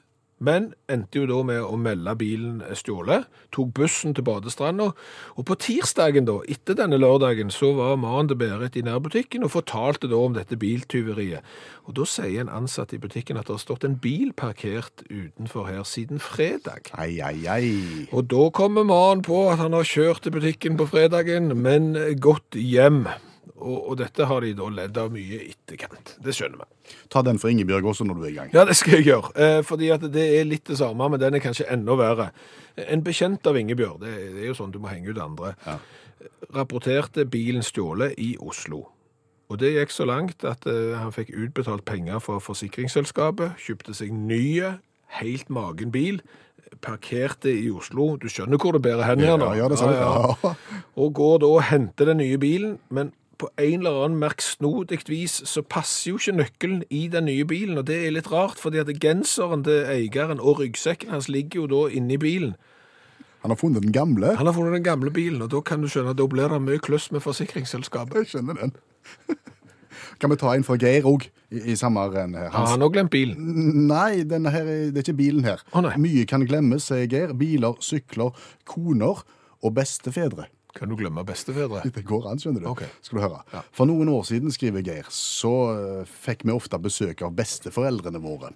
Men 0.44 0.74
endte 0.92 1.22
jo 1.22 1.28
da 1.30 1.38
med 1.48 1.62
å 1.64 1.78
melde 1.80 2.12
bilen 2.20 2.58
stjålet. 2.76 3.24
Tok 3.56 3.72
bussen 3.78 4.16
til 4.16 4.26
badestranda. 4.28 4.90
Og 5.40 5.46
på 5.48 5.56
tirsdagen, 5.64 6.28
da, 6.28 6.42
etter 6.52 6.76
denne 6.76 7.00
lørdagen, 7.00 7.54
så 7.54 7.72
var 7.78 7.96
mannen 8.02 8.28
til 8.34 8.40
Berit 8.42 8.76
i 8.76 8.84
nærbutikken 8.84 9.48
og 9.48 9.54
fortalte 9.54 10.10
da 10.12 10.20
om 10.20 10.36
dette 10.36 10.60
biltyveriet. 10.60 11.46
Og 11.88 11.96
da 11.96 12.08
sier 12.10 12.44
en 12.44 12.52
ansatt 12.52 12.92
i 12.92 13.00
butikken 13.00 13.40
at 13.40 13.48
det 13.48 13.56
har 13.56 13.64
stått 13.64 13.88
en 13.88 13.96
bil 14.02 14.34
parkert 14.36 15.06
utenfor 15.08 15.70
her 15.72 15.86
siden 15.88 16.20
fredag. 16.20 16.92
Ai, 17.00 17.22
ai, 17.24 17.48
ai. 17.48 17.72
Og 18.12 18.28
da 18.28 18.50
kommer 18.52 18.84
mannen 18.84 19.24
på 19.24 19.46
at 19.54 19.64
han 19.64 19.78
har 19.78 19.88
kjørt 19.88 20.26
til 20.26 20.36
butikken 20.36 20.76
på 20.76 20.90
fredagen, 20.92 21.54
men 21.64 21.94
gått 22.20 22.60
hjem. 22.60 23.06
Og, 23.56 23.78
og 23.92 23.98
dette 24.00 24.26
har 24.28 24.42
de 24.44 24.54
da 24.58 24.68
ledd 24.70 24.98
av 25.00 25.12
mye 25.14 25.38
i 25.42 25.52
etterkant. 25.54 26.16
Det 26.24 26.34
skjønner 26.36 26.64
vi. 26.64 26.96
Ta 27.14 27.22
den 27.26 27.40
for 27.42 27.50
Ingebjørg 27.54 27.86
også 27.94 28.06
når 28.08 28.18
du 28.20 28.24
er 28.26 28.32
i 28.32 28.36
gang. 28.40 28.50
Ja, 28.54 28.66
det 28.68 28.76
skal 28.78 28.98
jeg 29.00 29.08
gjøre. 29.12 29.32
Eh, 29.40 29.60
fordi 29.66 29.90
at 29.96 30.04
det 30.14 30.26
er 30.40 30.48
litt 30.50 30.66
det 30.70 30.78
samme, 30.82 31.08
men 31.14 31.22
den 31.22 31.38
er 31.38 31.44
kanskje 31.44 31.68
enda 31.72 31.96
verre. 32.00 32.30
En 32.92 33.04
bekjent 33.06 33.48
av 33.48 33.58
Ingebjørg, 33.58 34.02
det, 34.04 34.16
det 34.36 34.44
er 34.44 34.50
jo 34.52 34.58
sånn 34.60 34.74
du 34.76 34.82
må 34.84 34.92
henge 34.92 35.14
ut 35.16 35.22
andre, 35.24 35.54
Ja. 35.66 35.78
rapporterte 36.56 37.26
bilen 37.30 37.64
stjålet 37.66 38.16
i 38.22 38.36
Oslo. 38.42 38.86
Og 39.50 39.60
det 39.62 39.76
gikk 39.76 39.92
så 39.94 40.08
langt 40.10 40.44
at 40.48 40.66
eh, 40.70 40.96
han 40.98 41.14
fikk 41.14 41.30
utbetalt 41.38 41.86
penger 41.86 42.20
fra 42.24 42.40
forsikringsselskapet, 42.42 43.60
kjøpte 43.62 43.94
seg 43.94 44.12
nye, 44.16 44.76
helt 45.20 45.52
magen 45.54 45.92
bil, 45.94 46.18
parkerte 46.82 47.52
i 47.54 47.70
Oslo. 47.72 48.16
Du 48.20 48.26
skjønner 48.32 48.60
hvor 48.60 48.74
det 48.76 48.82
bærer 48.86 49.06
hen 49.08 49.22
her 49.24 49.38
nå? 49.40 49.52
Ja, 49.54 49.64
ja, 49.64 49.70
det 49.72 49.78
sa 49.80 49.92
du. 49.92 49.96
Ja. 49.96 50.56
Og 51.00 51.14
går 51.18 51.38
da 51.46 51.52
og 51.56 51.62
henter 51.70 52.10
den 52.12 52.20
nye 52.24 52.40
bilen, 52.42 52.80
men 52.90 53.14
på 53.42 53.50
en 53.62 53.82
eller 53.82 54.04
annen 54.06 54.20
merksnodig 54.22 55.00
vis 55.10 55.40
så 55.50 55.62
passer 55.62 56.12
jo 56.12 56.20
ikke 56.20 56.36
nøkkelen 56.40 56.84
i 56.90 57.06
den 57.14 57.26
nye 57.30 57.46
bilen, 57.50 57.78
og 57.82 57.86
det 57.90 57.98
er 58.08 58.14
litt 58.16 58.30
rart, 58.32 58.58
fordi 58.62 58.80
at 58.82 58.92
genseren 59.04 59.64
til 59.68 59.86
eieren 59.92 60.40
og 60.42 60.60
ryggsekken 60.62 61.12
hans 61.14 61.28
ligger 61.32 61.64
jo 61.64 61.68
da 61.74 61.82
inni 61.98 62.18
bilen. 62.22 62.56
Han 63.46 63.54
har 63.54 63.60
funnet 63.62 63.84
den 63.86 63.94
gamle. 63.94 64.32
Han 64.40 64.48
har 64.50 64.56
funnet 64.58 64.74
den 64.74 64.84
gamle 64.88 65.12
bilen, 65.14 65.42
og 65.46 65.52
da 65.54 65.60
kan 65.62 65.82
du 65.84 65.88
skjønne 65.92 66.16
at 66.16 66.18
da 66.18 66.26
blir 66.32 66.50
det 66.50 66.62
mye 66.66 66.82
kluss 66.82 67.12
med 67.14 67.22
forsikringsselskapet. 67.22 68.24
Jeg 68.24 68.32
skjønner 68.34 68.58
den. 68.64 68.74
Kan 70.20 70.32
vi 70.32 70.36
ta 70.40 70.52
en 70.56 70.64
for 70.64 70.80
Geir 70.80 71.06
òg, 71.08 71.26
i, 71.52 71.60
i 71.72 71.76
samme 71.80 72.02
renn 72.12 72.34
her? 72.36 72.50
Har 72.52 72.68
han 72.74 72.84
òg 72.84 72.94
glemt 72.96 73.12
bilen? 73.14 73.36
Nei, 73.88 74.24
her, 74.28 74.56
er- 74.60 74.92
det 74.92 75.00
er 75.00 75.04
ikke 75.06 75.18
bilen 75.20 75.46
her. 75.48 75.62
Å. 75.76 75.82
Mye 76.00 76.26
kan 76.30 76.44
glemmes, 76.48 76.88
sier 76.90 77.08
Geir. 77.12 77.34
Biler, 77.38 77.78
sykler, 77.84 78.36
koner 78.68 79.22
og 79.62 79.74
bestefedre. 79.78 80.48
Kan 80.76 80.90
du 80.92 80.96
glemme 81.00 81.24
bestefedre? 81.26 81.82
Det 81.96 82.04
går 82.06 82.28
an, 82.32 82.38
skjønner 82.42 82.66
du. 82.66 82.68
Okay. 82.74 82.90
Skal 83.02 83.18
du 83.20 83.24
høre. 83.24 83.42
Ja. 83.54 83.62
For 83.76 83.88
noen 83.88 84.10
år 84.12 84.26
siden, 84.28 84.52
skriver 84.52 84.84
Geir, 84.84 85.08
så 85.10 85.54
eh, 85.72 86.10
fikk 86.26 86.44
vi 86.46 86.52
ofte 86.56 86.78
besøk 86.84 87.22
av 87.24 87.32
besteforeldrene 87.38 88.20
våre. 88.24 88.52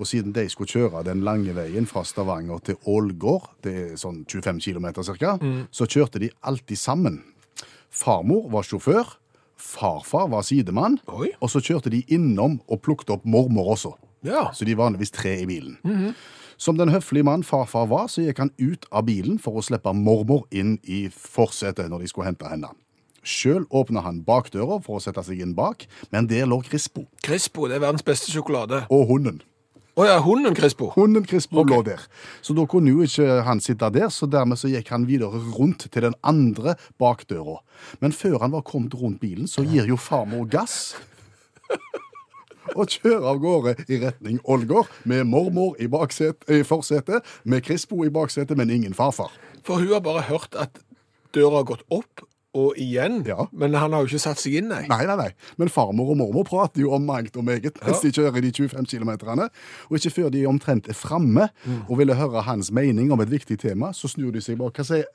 Og 0.00 0.08
siden 0.08 0.32
de 0.32 0.46
skulle 0.48 0.70
kjøre 0.72 1.02
den 1.04 1.20
lange 1.26 1.52
veien 1.52 1.84
fra 1.86 2.00
Stavanger 2.08 2.62
til 2.64 2.78
Ålgård, 2.88 3.50
det 3.66 3.74
er 3.76 3.96
sånn 4.00 4.22
25 4.24 4.62
km 4.64 4.86
ca., 5.04 5.34
Mm. 5.42 5.66
så 5.70 5.84
kjørte 5.84 6.18
de 6.22 6.30
alltid 6.40 6.78
sammen. 6.80 7.20
Farmor 7.90 8.48
var 8.50 8.62
sjåfør, 8.64 9.16
farfar 9.60 10.30
var 10.32 10.42
sidemann, 10.46 10.96
Oi. 11.12 11.28
og 11.42 11.50
så 11.52 11.60
kjørte 11.60 11.90
de 11.92 12.00
innom 12.08 12.60
og 12.70 12.80
plukket 12.80 13.10
opp 13.12 13.24
mormor 13.28 13.74
også. 13.76 13.92
Ja. 14.24 14.50
Så 14.56 14.64
de 14.64 14.72
er 14.72 14.80
vanligvis 14.80 15.12
tre 15.12 15.34
i 15.42 15.46
bilen. 15.48 15.76
Som 16.60 16.76
den 16.76 16.90
høflige 16.92 17.24
mann 17.24 17.40
farfar 17.40 17.86
var, 17.88 18.10
så 18.12 18.20
gikk 18.20 18.42
han 18.42 18.50
ut 18.60 18.84
av 18.92 19.06
bilen 19.08 19.38
for 19.40 19.56
å 19.56 19.62
slippe 19.64 19.94
mormor 19.96 20.42
inn 20.52 20.74
i 20.84 21.06
forsetet 21.08 21.88
når 21.88 22.02
de 22.04 22.10
skulle 22.10 22.28
hente 22.28 22.50
henne. 22.50 22.68
Sjøl 23.24 23.64
åpna 23.72 24.02
han 24.04 24.18
bakdøra 24.26 24.76
for 24.84 24.98
å 24.98 25.00
sette 25.00 25.24
seg 25.24 25.40
inn 25.40 25.54
bak, 25.56 25.86
men 26.12 26.28
der 26.28 26.44
lå 26.48 26.58
Crispo 26.64 27.06
Crispo, 27.24 27.64
det 27.68 27.78
er 27.78 27.86
verdens 27.86 28.04
beste 28.04 28.28
sjokolade. 28.32 28.82
og 28.92 29.08
hunden. 29.08 29.40
Å 29.96 30.04
ja, 30.04 30.18
hunden 30.24 30.54
Crispo. 30.56 30.90
Hunden 30.94 31.24
Crispo 31.24 31.62
okay. 31.62 31.72
lå 31.72 31.82
der. 31.88 32.04
Så 32.44 32.52
da 32.56 32.66
kunne 32.68 32.92
jo 32.92 33.08
ikke 33.08 33.40
han 33.48 33.60
sitte 33.64 33.88
der, 33.96 34.08
så 34.12 34.28
dermed 34.28 34.60
så 34.60 34.68
gikk 34.68 34.92
han 34.92 35.08
videre 35.08 35.40
rundt 35.56 35.88
til 35.88 36.10
den 36.10 36.16
andre 36.20 36.76
bakdøra. 37.00 37.56
Men 38.04 38.12
før 38.12 38.38
han 38.44 38.52
var 38.52 38.68
kommet 38.68 38.94
rundt 39.00 39.20
bilen, 39.24 39.48
så 39.48 39.64
gir 39.64 39.88
jo 39.88 39.96
farmor 39.96 40.44
gass. 40.48 40.92
Og 42.76 42.96
kjører 42.96 43.28
av 43.32 43.40
gårde 43.42 43.74
i 43.88 44.00
retning 44.02 44.40
Ålgård 44.44 44.90
med 45.10 45.26
mormor 45.30 45.76
i, 45.80 45.88
bakset, 45.90 46.44
i 46.50 46.62
forsetet, 46.66 47.26
med 47.44 47.64
Krispo 47.66 48.04
i 48.06 48.12
baksetet, 48.12 48.56
men 48.58 48.70
ingen 48.70 48.94
farfar. 48.96 49.32
For 49.66 49.82
hun 49.82 49.94
har 49.94 50.04
bare 50.04 50.26
hørt 50.30 50.54
at 50.58 50.82
døra 51.34 51.60
har 51.60 51.70
gått 51.72 51.86
opp, 51.90 52.26
og 52.54 52.78
igjen. 52.80 53.20
Ja. 53.26 53.44
Men 53.52 53.74
han 53.78 53.92
har 53.94 54.02
jo 54.02 54.10
ikke 54.10 54.22
satt 54.22 54.40
seg 54.42 54.56
inn, 54.58 54.70
nei. 54.72 54.82
Nei, 54.90 55.04
nei, 55.06 55.16
nei. 55.20 55.28
Men 55.60 55.70
farmor 55.70 56.12
og 56.14 56.18
mormor 56.18 56.46
prater 56.48 56.82
jo 56.82 56.90
om 56.96 57.04
mangt 57.06 57.36
og 57.38 57.46
meget 57.46 57.78
mens 57.84 58.02
de 58.02 58.10
kjører 58.14 58.42
de 58.42 58.50
25 58.50 58.88
km. 58.90 59.12
Og 59.88 59.98
ikke 59.98 60.14
før 60.16 60.32
de 60.34 60.42
omtrent 60.50 60.90
er 60.90 60.98
framme 60.98 61.48
og 61.86 61.94
ville 62.00 62.18
høre 62.18 62.42
hans 62.48 62.72
mening 62.74 63.12
om 63.14 63.22
et 63.22 63.30
viktig 63.30 63.60
tema, 63.62 63.92
så 63.94 64.10
snur 64.10 64.34
de 64.34 64.42
seg 64.42 64.58
bak 64.60 64.74
Hva 64.74 64.86
sier 64.86 65.06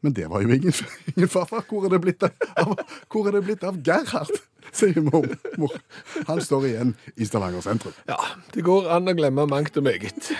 Men 0.00 0.14
det 0.16 0.30
var 0.30 0.40
jo 0.40 0.48
ingen, 0.48 0.72
ingen 1.16 1.28
farfar. 1.28 1.64
Hvor 1.68 1.84
er 1.84 1.94
det 1.94 2.00
blitt 2.00 2.24
av, 2.24 2.76
hvor 3.12 3.28
er 3.28 3.36
det 3.36 3.44
blitt 3.48 3.66
av 3.66 3.80
Gerhard? 3.84 4.32
sier 4.72 5.00
mormor. 5.02 5.72
Han 6.28 6.40
står 6.42 6.66
igjen 6.68 6.94
i 7.16 7.26
Stavanger 7.26 7.64
sentrum. 7.64 7.94
Ja, 8.06 8.18
det 8.54 8.62
går 8.66 8.90
an 8.94 9.10
å 9.10 9.14
glemme 9.18 9.46
mangt 9.50 9.76
og 9.80 9.86
meget. 9.86 10.30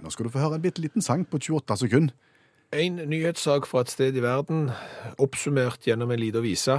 Nå 0.00 0.10
skal 0.10 0.26
du 0.26 0.32
få 0.34 0.42
høre 0.42 0.58
en 0.58 0.64
bitte 0.64 0.82
liten 0.82 1.04
sang 1.06 1.22
på 1.28 1.38
28 1.38 1.84
sekunder. 1.84 2.16
En 2.70 3.00
nyhetssak 3.10 3.64
fra 3.66 3.80
et 3.82 3.90
sted 3.90 4.14
i 4.14 4.20
verden, 4.22 4.68
oppsummert 5.18 5.82
gjennom 5.88 6.12
en 6.14 6.20
liten 6.20 6.44
vise. 6.44 6.76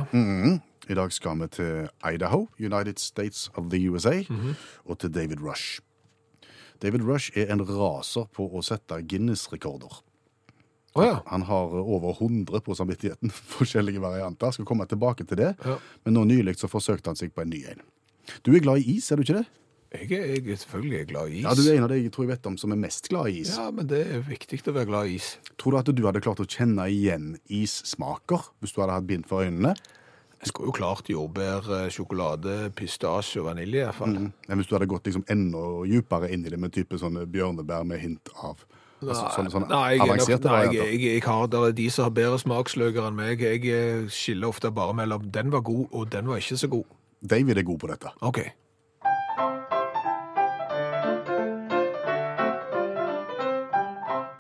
I 0.88 0.95
dag 0.95 1.12
skal 1.12 1.41
vi 1.41 1.48
til 1.51 1.89
Idaho, 2.07 2.45
United 2.60 3.00
States 3.00 3.50
of 3.60 3.67
the 3.74 3.81
USA, 3.91 4.13
og 4.86 5.00
til 5.00 5.12
David 5.12 5.43
Rush. 5.43 5.81
David 6.81 7.03
Rush 7.03 7.36
er 7.36 7.51
en 7.51 7.60
raser 7.67 8.24
på 8.31 8.48
å 8.48 8.63
sette 8.63 9.01
Guinness-rekorder. 9.03 10.00
Oh, 10.95 11.03
ja. 11.03 11.19
Han 11.27 11.43
har 11.48 11.75
over 11.75 12.15
100 12.24 12.63
på 12.63 12.75
samvittigheten, 12.75 13.31
forskjellige 13.31 14.01
varianter. 14.01 14.51
Skal 14.51 14.65
komme 14.65 14.88
tilbake 14.88 15.27
til 15.27 15.38
det. 15.43 15.53
Ja. 15.65 15.75
Men 16.05 16.15
nå 16.15 16.24
nylig 16.24 16.55
så 16.60 16.71
forsøkte 16.71 17.12
han 17.12 17.19
seg 17.19 17.36
på 17.36 17.43
en 17.43 17.51
ny 17.51 17.65
en. 17.67 17.83
Du 18.48 18.55
er 18.55 18.63
glad 18.63 18.79
i 18.79 18.95
is, 18.95 19.12
er 19.12 19.19
du 19.19 19.27
ikke 19.27 19.41
det? 19.41 19.48
Jeg 19.91 20.07
er, 20.15 20.27
jeg 20.31 20.43
er 20.48 20.60
selvfølgelig 20.62 21.07
glad 21.10 21.31
i 21.31 21.39
is. 21.41 21.43
Ja, 21.43 21.53
Du 21.57 21.62
er 21.65 21.75
en 21.75 21.83
av 21.83 21.89
de 21.91 21.98
jeg 22.00 22.12
tror 22.15 22.24
jeg 22.24 22.31
vet 22.31 22.45
om 22.48 22.57
som 22.57 22.71
er 22.71 22.79
mest 22.79 23.10
glad 23.12 23.27
i 23.27 23.41
is. 23.41 23.55
Ja, 23.60 23.71
men 23.75 23.89
det 23.91 24.05
er 24.07 24.21
viktig 24.24 24.62
å 24.71 24.75
være 24.75 24.88
glad 24.88 25.10
i 25.12 25.17
is. 25.19 25.33
Tror 25.60 25.75
du 25.75 25.79
at 25.81 25.91
du 25.91 26.05
hadde 26.07 26.21
klart 26.24 26.39
å 26.39 26.48
kjenne 26.48 26.86
igjen 26.88 27.33
issmaker 27.51 28.45
hvis 28.63 28.71
du 28.71 28.79
hadde 28.83 28.95
hatt 28.95 29.10
bind 29.10 29.27
for 29.27 29.43
øynene? 29.43 29.75
Jeg 30.41 30.50
skulle 30.50 30.71
jo 30.71 30.74
klart 30.74 31.10
jordbær, 31.12 31.67
eh, 31.75 31.89
sjokolade, 31.93 32.71
pistasje 32.74 33.43
og 33.43 33.51
vanilje 33.51 33.83
i 33.83 33.86
hvert 33.86 33.98
fall. 34.00 34.15
Men 34.15 34.57
hvis 34.57 34.69
du 34.71 34.74
hadde 34.74 34.88
gått 34.89 35.05
liksom 35.05 35.25
enda 35.29 35.65
dypere 35.86 36.31
inn 36.33 36.48
i 36.48 36.53
det 36.53 36.57
med 36.57 36.74
type 36.74 36.98
sånne 36.98 37.27
bjørnebær 37.29 37.83
med 37.86 38.01
hint 38.01 38.31
av 38.41 38.63
altså, 39.03 39.27
sånne, 39.36 39.51
sånne 39.53 39.69
Nei, 39.69 39.83
jeg, 39.91 40.00
er 40.00 40.07
avanserte 40.07 40.50
nei 40.50 40.63
jeg, 40.63 40.79
jeg, 40.79 41.03
jeg 41.05 41.25
har, 41.27 41.45
det 41.51 41.62
er 41.67 41.77
de 41.77 41.89
som 41.93 42.07
har 42.07 42.15
bedre 42.17 42.39
smaksløker 42.41 43.05
enn 43.12 43.19
meg. 43.19 43.43
Jeg 43.43 43.67
eh, 43.69 44.07
skiller 44.10 44.50
ofte 44.50 44.71
bare 44.74 44.95
mellom 44.98 45.29
den 45.36 45.53
var 45.53 45.62
god 45.67 45.91
og 45.91 46.10
den 46.15 46.31
var 46.31 46.41
ikke 46.41 46.57
så 46.63 46.71
god. 46.71 46.98
David 47.21 47.62
er 47.62 47.67
god 47.67 47.83
på 47.83 47.91
dette. 47.91 48.15
Ok. 48.25 48.41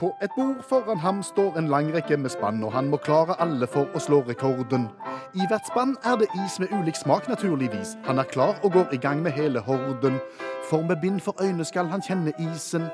På 0.01 0.15
et 0.21 0.31
bord 0.35 0.63
foran 0.69 0.97
ham 0.97 1.23
står 1.23 1.57
en 1.57 1.67
lang 1.67 1.93
rekke 1.93 2.17
med 2.17 2.29
spann, 2.29 2.63
og 2.63 2.71
han 2.73 2.87
må 2.89 2.97
klare 2.97 3.35
alle 3.43 3.67
for 3.69 3.85
å 3.93 3.99
slå 4.01 4.23
rekorden. 4.25 4.87
I 5.37 5.45
hvert 5.45 5.67
spann 5.69 5.91
er 6.01 6.15
det 6.17 6.29
is 6.41 6.55
med 6.59 6.73
ulik 6.73 6.97
smak, 6.97 7.27
naturligvis. 7.29 7.91
Han 8.07 8.17
er 8.17 8.25
klar 8.31 8.57
og 8.63 8.73
går 8.73 8.95
i 8.97 8.97
gang 8.97 9.21
med 9.21 9.37
hele 9.37 9.61
horden. 9.61 10.17
For 10.69 10.81
med 10.81 10.97
bind 11.03 11.19
for 11.21 11.37
øyne 11.43 11.65
skal 11.69 11.85
han 11.93 12.01
kjenne 12.01 12.33
isen. 12.47 12.89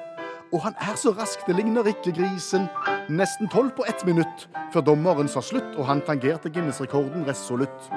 Og 0.51 0.61
han 0.65 0.75
er 0.83 0.99
så 0.99 1.15
rask, 1.15 1.47
det 1.47 1.55
ligner 1.55 1.87
ikke 1.87 2.11
grisen. 2.11 2.67
Nesten 3.09 3.47
tolv 3.47 3.71
på 3.79 3.87
ett 3.87 4.03
minutt, 4.05 4.49
før 4.73 4.83
dommeren 4.91 5.31
sa 5.31 5.39
slutt, 5.39 5.77
og 5.77 5.87
han 5.87 6.03
tangerte 6.03 6.51
Guinness-rekorden 6.51 7.23
resolutt. 7.27 7.87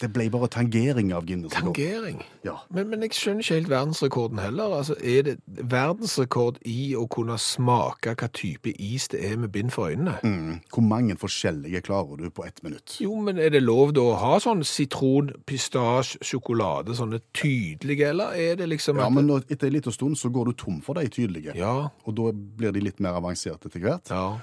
Det 0.00 0.08
ble 0.14 0.30
bare 0.32 0.48
tangering 0.48 1.10
av 1.12 1.26
Guinness-rekorden. 1.28 1.74
Tangering. 1.76 2.22
Ja. 2.46 2.54
Men, 2.72 2.88
men 2.88 3.02
jeg 3.04 3.12
skjønner 3.18 3.44
ikke 3.44 3.58
helt 3.58 3.70
verdensrekorden 3.72 4.38
heller. 4.40 4.72
Altså, 4.78 4.94
er 5.04 5.22
det 5.26 5.34
verdensrekord 5.74 6.58
i 6.68 6.94
å 6.96 7.04
kunne 7.12 7.36
smake 7.40 8.14
hva 8.16 8.28
type 8.36 8.72
is 8.80 9.08
det 9.12 9.20
er 9.30 9.36
med 9.42 9.52
bind 9.54 9.72
for 9.74 9.90
øynene? 9.92 10.16
Mm. 10.24 10.60
Hvor 10.72 10.86
mange 10.86 11.16
forskjellige 11.20 11.82
klarer 11.88 12.20
du 12.20 12.30
på 12.32 12.46
ett 12.48 12.62
minutt? 12.66 12.96
Jo, 13.02 13.16
men 13.20 13.38
er 13.38 13.52
det 13.54 13.62
lov 13.64 13.92
da 13.96 14.04
å 14.12 14.16
ha 14.20 14.38
sånn 14.42 14.64
sitron, 14.66 15.32
pistasje, 15.48 16.20
sjokolade, 16.26 16.96
sånne 16.98 17.20
tydelige, 17.36 18.08
eller 18.14 18.32
er 18.40 18.56
det 18.60 18.70
liksom 18.72 19.00
Ja, 19.00 19.10
men 19.12 19.28
nå, 19.28 19.40
etter 19.50 19.68
en 19.68 19.76
liten 19.76 19.92
stund 19.94 20.16
så 20.20 20.30
går 20.32 20.50
du 20.50 20.56
tom 20.64 20.80
for 20.84 20.96
de 21.00 21.08
tydelige. 21.12 21.54
Ja, 21.58 21.90
Og 22.06 22.16
da 22.16 22.30
blir 22.32 22.72
de 22.72 22.80
litt 22.88 23.00
mer 23.00 23.20
avanserte 23.20 23.68
til 23.70 23.84
hvert. 23.84 24.08
ja. 24.10 24.38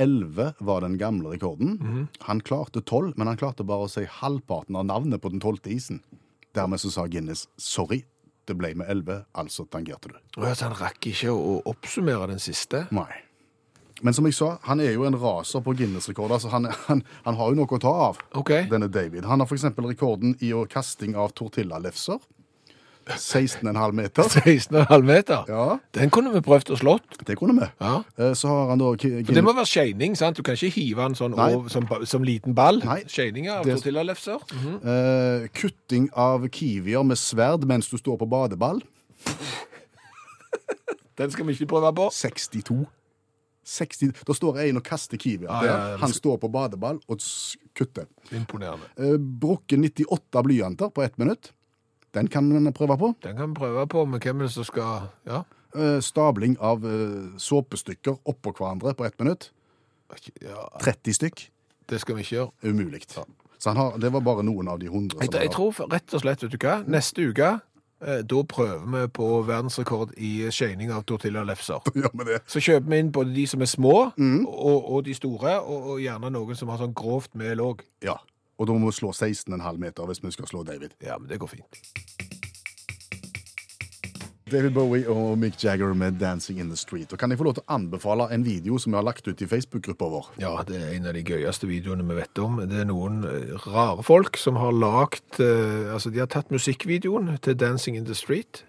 11 0.00 0.54
var 0.60 0.80
den 0.84 0.98
gamle 0.98 1.34
rekorden. 1.34 1.76
Mhm. 1.80 2.08
Han 2.28 2.40
klarte 2.40 2.80
12, 2.82 3.12
men 3.16 3.26
han 3.26 3.36
klarte 3.36 3.64
bare 3.66 3.86
å 3.86 3.90
si 3.90 4.04
halvparten 4.04 4.76
av 4.76 4.86
navnet 4.86 5.20
på 5.22 5.30
den 5.30 5.40
tolvte 5.40 5.70
isen. 5.70 6.00
Dermed 6.54 6.80
så 6.80 6.90
sa 6.92 7.06
Guinness 7.06 7.46
sorry, 7.56 8.02
det 8.46 8.56
ble 8.58 8.74
med 8.74 8.88
11, 8.90 9.24
altså 9.38 9.64
tangerte 9.70 10.08
du. 10.12 10.16
Og 10.40 10.46
at 10.50 10.60
han 10.60 10.74
rakk 10.76 11.06
ikke 11.12 11.30
å, 11.32 11.36
å 11.38 11.62
oppsummere 11.70 12.26
den 12.28 12.40
siste. 12.42 12.86
Nei. 12.90 13.10
Men 14.02 14.14
som 14.16 14.26
jeg 14.26 14.34
sa, 14.34 14.56
han 14.66 14.80
er 14.82 14.96
jo 14.96 15.04
en 15.06 15.14
raser 15.14 15.62
på 15.62 15.76
Guinness-rekorder, 15.78 16.40
så 16.42 16.48
han, 16.50 16.64
han, 16.88 17.04
han 17.24 17.36
har 17.38 17.52
jo 17.52 17.54
noe 17.60 17.70
å 17.70 17.78
ta 17.80 17.92
av, 18.08 18.18
Okay. 18.34 18.66
denne 18.68 18.88
David. 18.90 19.24
Han 19.30 19.38
har 19.40 19.46
f.eks. 19.46 19.68
rekorden 19.78 20.34
i 20.42 20.50
å 20.52 20.64
kasting 20.66 21.14
av 21.14 21.30
tortillalefser. 21.38 22.18
16,5 23.06 23.92
meter. 23.92 24.22
16,5 24.28 25.02
meter. 25.02 25.44
Ja, 25.48 25.78
Den 25.94 26.10
kunne 26.10 26.32
vi 26.34 26.40
prøvd 26.44 26.72
å 26.74 26.78
slått. 26.78 27.18
det 27.26 27.36
kunne 27.38 27.56
vi. 27.58 27.68
Ja. 27.80 28.02
Eh, 28.18 28.32
Så 28.38 28.48
har 28.48 28.68
han 28.70 28.78
da 28.78 28.92
For 28.94 29.34
det 29.34 29.44
må 29.44 29.54
være 29.56 29.66
skeining, 29.66 30.16
sant? 30.18 30.36
Du 30.36 30.42
kan 30.42 30.54
ikke 30.54 30.70
hive 30.76 31.02
den 31.02 31.14
sånn 31.18 31.34
over, 31.34 31.68
som, 31.72 31.88
som 32.06 32.24
liten 32.26 32.54
ball. 32.54 32.82
Nei. 32.84 33.02
Skeining 33.10 33.50
av 33.50 33.64
tortillalefser. 33.68 34.38
-hmm. 34.38 34.78
uh, 34.86 35.48
kutting 35.54 36.10
av 36.14 36.48
kiwier 36.48 37.02
med 37.02 37.18
sverd 37.18 37.64
mens 37.66 37.88
du 37.88 37.96
står 37.98 38.16
på 38.16 38.26
badeball. 38.26 38.82
Den 41.18 41.30
skal 41.30 41.46
vi 41.46 41.52
ikke 41.52 41.66
prøve 41.66 41.92
på. 41.94 42.10
62. 42.10 42.86
60. 43.64 44.12
Da 44.26 44.34
står 44.34 44.58
en 44.58 44.76
og 44.80 44.82
kaster 44.82 45.16
kiwier. 45.20 45.50
Ja, 45.50 45.64
ja, 45.64 45.90
ja, 45.90 45.96
Han 45.96 46.12
står 46.12 46.36
på 46.42 46.48
badeball 46.48 47.00
og 47.08 47.20
kutter. 47.74 48.06
Imponerende. 48.32 48.88
Uh, 48.98 49.18
brukke 49.18 49.76
98 49.76 50.42
blyanter 50.42 50.88
på 50.88 51.02
ett 51.02 51.18
minutt. 51.18 51.52
Den 52.14 52.28
kan 52.28 52.48
vi 52.52 52.72
prøve 52.72 52.98
på. 52.98 53.14
Den 53.24 53.36
kan 53.36 53.48
vi 53.50 53.54
prøve 53.54 53.86
på 53.88 54.04
med 54.06 54.20
hvem 54.20 54.48
som 54.48 54.64
skal 54.64 55.08
Ja. 55.26 55.42
Eh, 55.74 56.00
stabling 56.04 56.58
av 56.60 56.84
eh, 56.84 57.38
såpestykker 57.40 58.18
oppå 58.28 58.52
hverandre 58.52 58.92
på 58.94 59.04
ett 59.06 59.18
minutt. 59.18 59.50
ja 60.42 60.68
30 60.82 61.12
stykk. 61.14 61.48
det 61.88 62.00
skal 62.00 62.14
vi 62.16 62.20
ikke 62.22 62.36
gjøre. 62.36 62.50
Umulig. 62.64 63.02
Så 63.58 63.70
han 63.70 63.76
har, 63.76 63.96
det 63.98 64.12
var 64.12 64.20
bare 64.20 64.42
noen 64.42 64.68
av 64.68 64.78
de 64.78 64.88
hundre. 64.88 65.18
Jeg, 65.20 65.30
som 65.32 65.40
jeg 65.40 65.48
han 65.48 65.54
tror 65.54 65.72
for- 65.72 65.88
rett 65.92 66.14
og 66.14 66.20
slett, 66.20 66.42
vet 66.42 66.50
du 66.52 66.58
hva, 66.58 66.82
neste 66.86 67.22
uke 67.30 67.60
eh, 68.02 68.22
da 68.22 68.42
prøver 68.42 68.84
vi 68.90 69.08
på 69.08 69.28
verdensrekord 69.46 70.12
i 70.18 70.50
skeining 70.50 70.90
av 70.92 71.04
tortillalefser. 71.04 71.80
Ja, 71.94 72.08
men 72.14 72.26
det. 72.26 72.40
Så 72.46 72.60
kjøper 72.60 72.88
vi 72.90 72.98
inn 72.98 73.12
både 73.12 73.34
de 73.34 73.46
som 73.46 73.62
er 73.62 73.70
små, 73.70 74.12
Mm. 74.18 74.46
og, 74.46 74.90
og 74.92 75.04
de 75.04 75.14
store, 75.14 75.60
og, 75.62 75.86
og 75.94 76.00
gjerne 76.00 76.30
noen 76.34 76.56
som 76.58 76.68
har 76.68 76.78
sånn 76.82 76.92
grovt 76.94 77.34
mel 77.34 77.58
òg. 77.60 77.80
Ja. 78.02 78.16
Og 78.62 78.68
da 78.70 78.78
må 78.78 78.92
vi 78.92 78.98
slå 79.00 79.10
16,5 79.10 79.82
meter 79.82 80.06
hvis 80.06 80.22
vi 80.22 80.30
skal 80.30 80.46
slå 80.46 80.62
David. 80.62 80.94
Ja, 81.02 81.18
men 81.18 81.26
det 81.30 81.40
går 81.42 81.50
fint. 81.56 81.82
David 84.52 84.74
Bowie 84.76 85.08
og 85.08 85.38
Mick 85.40 85.64
Jagger 85.64 85.94
med 85.94 86.20
'Dancing 86.20 86.60
in 86.60 86.68
the 86.68 86.76
Street'. 86.76 87.12
Og 87.12 87.18
Kan 87.18 87.30
jeg 87.30 87.38
få 87.38 87.44
lov 87.44 87.54
til 87.54 87.62
å 87.62 87.74
anbefale 87.74 88.28
en 88.34 88.44
video 88.44 88.78
som 88.78 88.92
jeg 88.92 88.98
har 88.98 89.04
lagt 89.04 89.28
ut 89.28 89.42
i 89.42 89.46
Facebook-gruppa 89.46 90.04
vår? 90.04 90.26
Ja, 90.40 90.62
det 90.68 90.76
er 90.76 90.92
en 90.92 91.06
av 91.06 91.14
de 91.14 91.22
gøyeste 91.24 91.66
videoene 91.66 92.04
vi 92.04 92.14
vet 92.14 92.38
om. 92.38 92.60
Det 92.68 92.80
er 92.80 92.84
noen 92.84 93.24
eh, 93.24 93.54
rare 93.66 94.02
folk 94.02 94.36
som 94.36 94.56
har 94.56 94.72
lagt 94.72 95.40
eh, 95.40 95.94
Altså, 95.94 96.10
de 96.10 96.18
har 96.18 96.26
tatt 96.26 96.50
musikkvideoen 96.50 97.38
til 97.42 97.54
'Dancing 97.54 97.96
in 97.96 98.04
the 98.04 98.14
Street', 98.14 98.62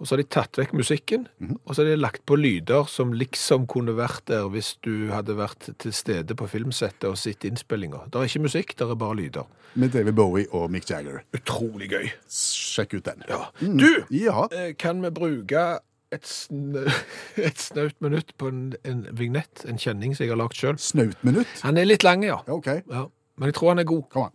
og 0.00 0.06
så 0.08 0.14
har 0.16 0.22
de 0.22 0.24
tatt 0.32 0.56
vekk 0.56 0.70
musikken, 0.80 1.26
og 1.66 1.74
så 1.76 1.82
har 1.82 1.90
de 1.90 1.96
lagt 2.00 2.22
på 2.26 2.38
lyder 2.40 2.86
som 2.88 3.12
liksom 3.12 3.66
kunne 3.68 3.92
vært 3.98 4.22
der 4.30 4.46
hvis 4.48 4.70
du 4.82 5.10
hadde 5.12 5.36
vært 5.36 5.68
til 5.82 5.92
stede 5.92 6.32
på 6.40 6.48
filmsettet 6.48 7.04
og 7.10 7.18
sett 7.20 7.44
innspillinga. 7.44 8.06
Det 8.08 8.16
er 8.22 8.30
ikke 8.30 8.42
musikk, 8.46 8.72
det 8.80 8.88
er 8.88 8.96
bare 8.96 9.18
lyder. 9.20 9.44
Med 9.76 9.92
David 9.94 10.16
Bowie 10.16 10.48
og 10.56 10.70
Mick 10.72 10.88
Jagger. 10.90 11.20
Utrolig 11.36 11.90
gøy. 11.92 12.08
Sjekk 12.32 12.96
ut 12.96 13.04
den. 13.12 13.22
Ja. 13.28 13.42
Du, 13.60 14.04
Ja. 14.10 14.48
eh, 14.50 14.72
kan 14.80 15.02
vi 15.04 15.10
bruke 15.14 15.66
et, 16.10 16.24
sn 16.26 16.74
et 17.36 17.60
snaut 17.60 17.94
minutt 18.02 18.32
på 18.40 18.48
en, 18.50 18.72
en 18.88 19.04
vignett, 19.12 19.62
en 19.68 19.78
kjenning 19.78 20.16
som 20.16 20.24
jeg 20.26 20.32
har 20.32 20.40
lagd 20.40 20.56
sjøl? 20.58 20.80
Snautminutt? 20.80 21.60
Han 21.62 21.76
er 21.78 21.86
litt 21.86 22.02
lang, 22.08 22.24
ja. 22.26 22.40
Okay. 22.48 22.80
OK. 22.80 22.90
ja. 22.90 23.04
Men 23.38 23.52
jeg 23.52 23.54
tror 23.60 23.70
han 23.76 23.78
er 23.84 23.86
god. 23.88 24.02
Kom 24.12 24.26
an. 24.26 24.34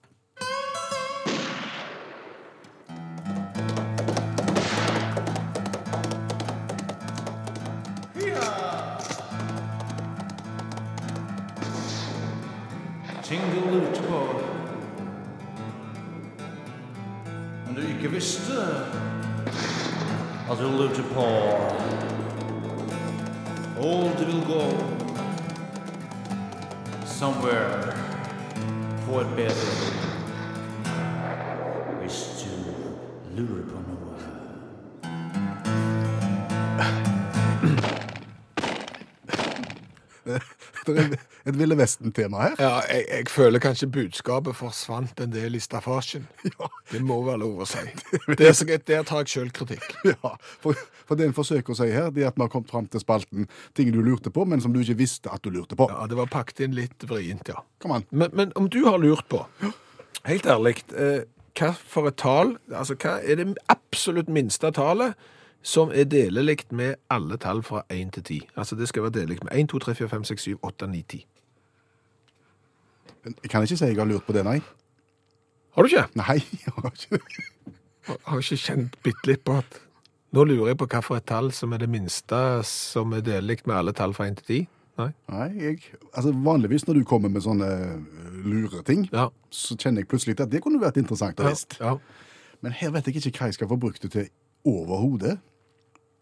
At 20.51 20.57
du 20.57 20.63
lurte 20.63 21.03
på 21.13 21.25
Og 23.81 24.11
du 24.19 24.25
vil 24.25 24.45
gå 24.47 24.61
Somewhere 27.05 27.93
På 29.05 29.19
et 29.19 29.27
bedre 29.35 29.65
liv. 29.75 29.93
Hvis 32.01 32.45
du 32.45 32.75
Det 40.85 41.03
er 41.03 41.15
et 41.49 41.57
Ville 41.59 41.77
Vesten-tema 41.77 42.41
her. 42.41 42.55
Ja, 42.61 42.73
jeg, 42.89 43.05
jeg 43.09 43.29
føler 43.33 43.61
kanskje 43.63 43.89
budskapet 43.91 44.57
forsvant 44.57 45.19
en 45.23 45.33
del 45.33 45.57
i 45.57 45.61
staffasjen. 45.63 46.27
Det 46.91 47.01
må 47.03 47.19
være 47.25 47.41
lov 47.43 47.63
å 47.65 47.69
si. 47.69 47.83
Der, 48.39 48.53
der 48.87 49.05
tar 49.07 49.23
jeg 49.23 49.33
sjøl 49.35 49.53
kritikk. 49.55 49.87
Ja, 50.15 50.35
for, 50.63 50.77
for 51.05 51.17
det 51.19 51.29
en 51.29 51.35
forsøker 51.37 51.73
å 51.73 51.77
si 51.77 51.89
her, 51.91 52.09
det 52.13 52.23
er 52.23 52.31
at 52.31 52.37
vi 52.37 52.45
har 52.45 52.51
kommet 52.53 52.71
fram 52.71 52.87
til 52.91 53.01
spalten 53.01 53.49
ting 53.77 53.91
du 53.93 54.01
lurte 54.05 54.31
på, 54.33 54.45
men 54.47 54.61
som 54.63 54.73
du 54.73 54.81
ikke 54.81 54.99
visste 55.01 55.31
at 55.33 55.43
du 55.45 55.51
lurte 55.53 55.77
på. 55.77 55.87
Ja, 55.91 56.05
Det 56.09 56.17
var 56.17 56.31
pakket 56.31 56.65
inn 56.67 56.77
litt 56.77 57.05
vrient, 57.09 57.49
ja. 57.51 57.61
Kom 57.83 57.95
an. 57.97 58.05
Men, 58.11 58.33
men 58.37 58.53
om 58.59 58.69
du 58.71 58.83
har 58.87 59.01
lurt 59.01 59.27
på, 59.31 59.43
helt 60.29 60.49
ærlig, 60.49 60.77
eh, 60.97 61.23
hva 61.55 61.71
for 61.77 62.09
et 62.09 62.17
tall, 62.19 62.57
altså 62.73 62.97
hva 62.99 63.17
er 63.23 63.39
det 63.39 63.47
absolutt 63.71 64.31
minste 64.31 64.71
tallet 64.75 65.15
som 65.65 65.89
er 65.93 66.05
delelig 66.09 66.59
med 66.77 66.99
alle 67.09 67.37
tall 67.41 67.63
fra 67.65 67.81
1 67.89 68.11
til 68.17 68.23
10? 68.23 68.39
Altså 68.55 68.77
det 68.77 68.87
skal 68.91 69.07
være 69.07 69.15
delelig 69.19 69.39
med 69.43 69.53
1, 69.57 69.69
2, 69.73 69.79
3, 69.87 69.95
4, 70.03 70.09
5, 70.09 70.23
6, 70.31 70.41
7, 70.51 70.59
8, 70.61 70.87
9, 70.91 71.01
10. 71.09 71.25
Jeg 73.25 73.49
kan 73.49 73.63
ikke 73.65 73.77
si 73.77 73.85
jeg 73.89 73.97
har 73.97 74.05
lurt 74.05 74.25
på 74.27 74.33
det, 74.37 74.43
nei. 74.45 74.59
Har 75.75 75.83
du 75.83 75.89
ikke? 75.89 76.05
Nei, 76.21 76.37
jeg 76.65 76.73
har 76.75 76.91
ikke 76.91 77.17
det. 77.17 77.73
Har 78.05 78.17
har 78.29 78.43
ikke 78.43 78.61
kjent 78.61 78.99
bitte 79.03 79.31
litt 79.31 79.43
på 79.45 79.57
at 79.57 79.81
Nå 80.35 80.43
lurer 80.43 80.73
jeg 80.73 80.77
på 80.81 80.85
hva 80.91 80.99
for 80.99 81.15
et 81.15 81.23
tall 81.29 81.47
som 81.55 81.71
er 81.73 81.79
det 81.79 81.87
minste 81.89 82.37
som 82.67 83.13
er 83.15 83.21
delelig 83.23 83.61
med 83.65 83.77
alle 83.77 83.93
tall 83.95 84.11
fra 84.13 84.27
1 84.27 84.41
til 84.41 84.47
10? 84.51 84.67
Nei? 84.99 85.07
Nei, 85.31 85.47
jeg, 85.59 85.79
altså 86.11 86.31
Vanligvis 86.43 86.85
når 86.87 86.99
du 86.99 87.03
kommer 87.07 87.31
med 87.31 87.43
sånne 87.43 87.69
lure 88.45 88.67
lureting, 88.69 89.07
Ja. 89.13 89.29
så 89.49 89.75
kjenner 89.79 90.03
jeg 90.03 90.09
plutselig 90.11 90.37
at 90.39 90.51
det 90.51 90.61
kunne 90.63 90.79
vært 90.81 90.99
interessant 91.01 91.39
å 91.39 91.47
visst. 91.49 91.77
ja. 91.79 91.95
Men 92.61 92.71
her 92.71 92.91
vet 92.91 93.07
jeg 93.07 93.15
ikke 93.19 93.39
hva 93.39 93.47
jeg 93.49 93.57
skal 93.57 93.67
få 93.71 93.77
brukt 93.79 94.01
det 94.01 94.11
til 94.11 94.29
overhodet. 94.65 95.39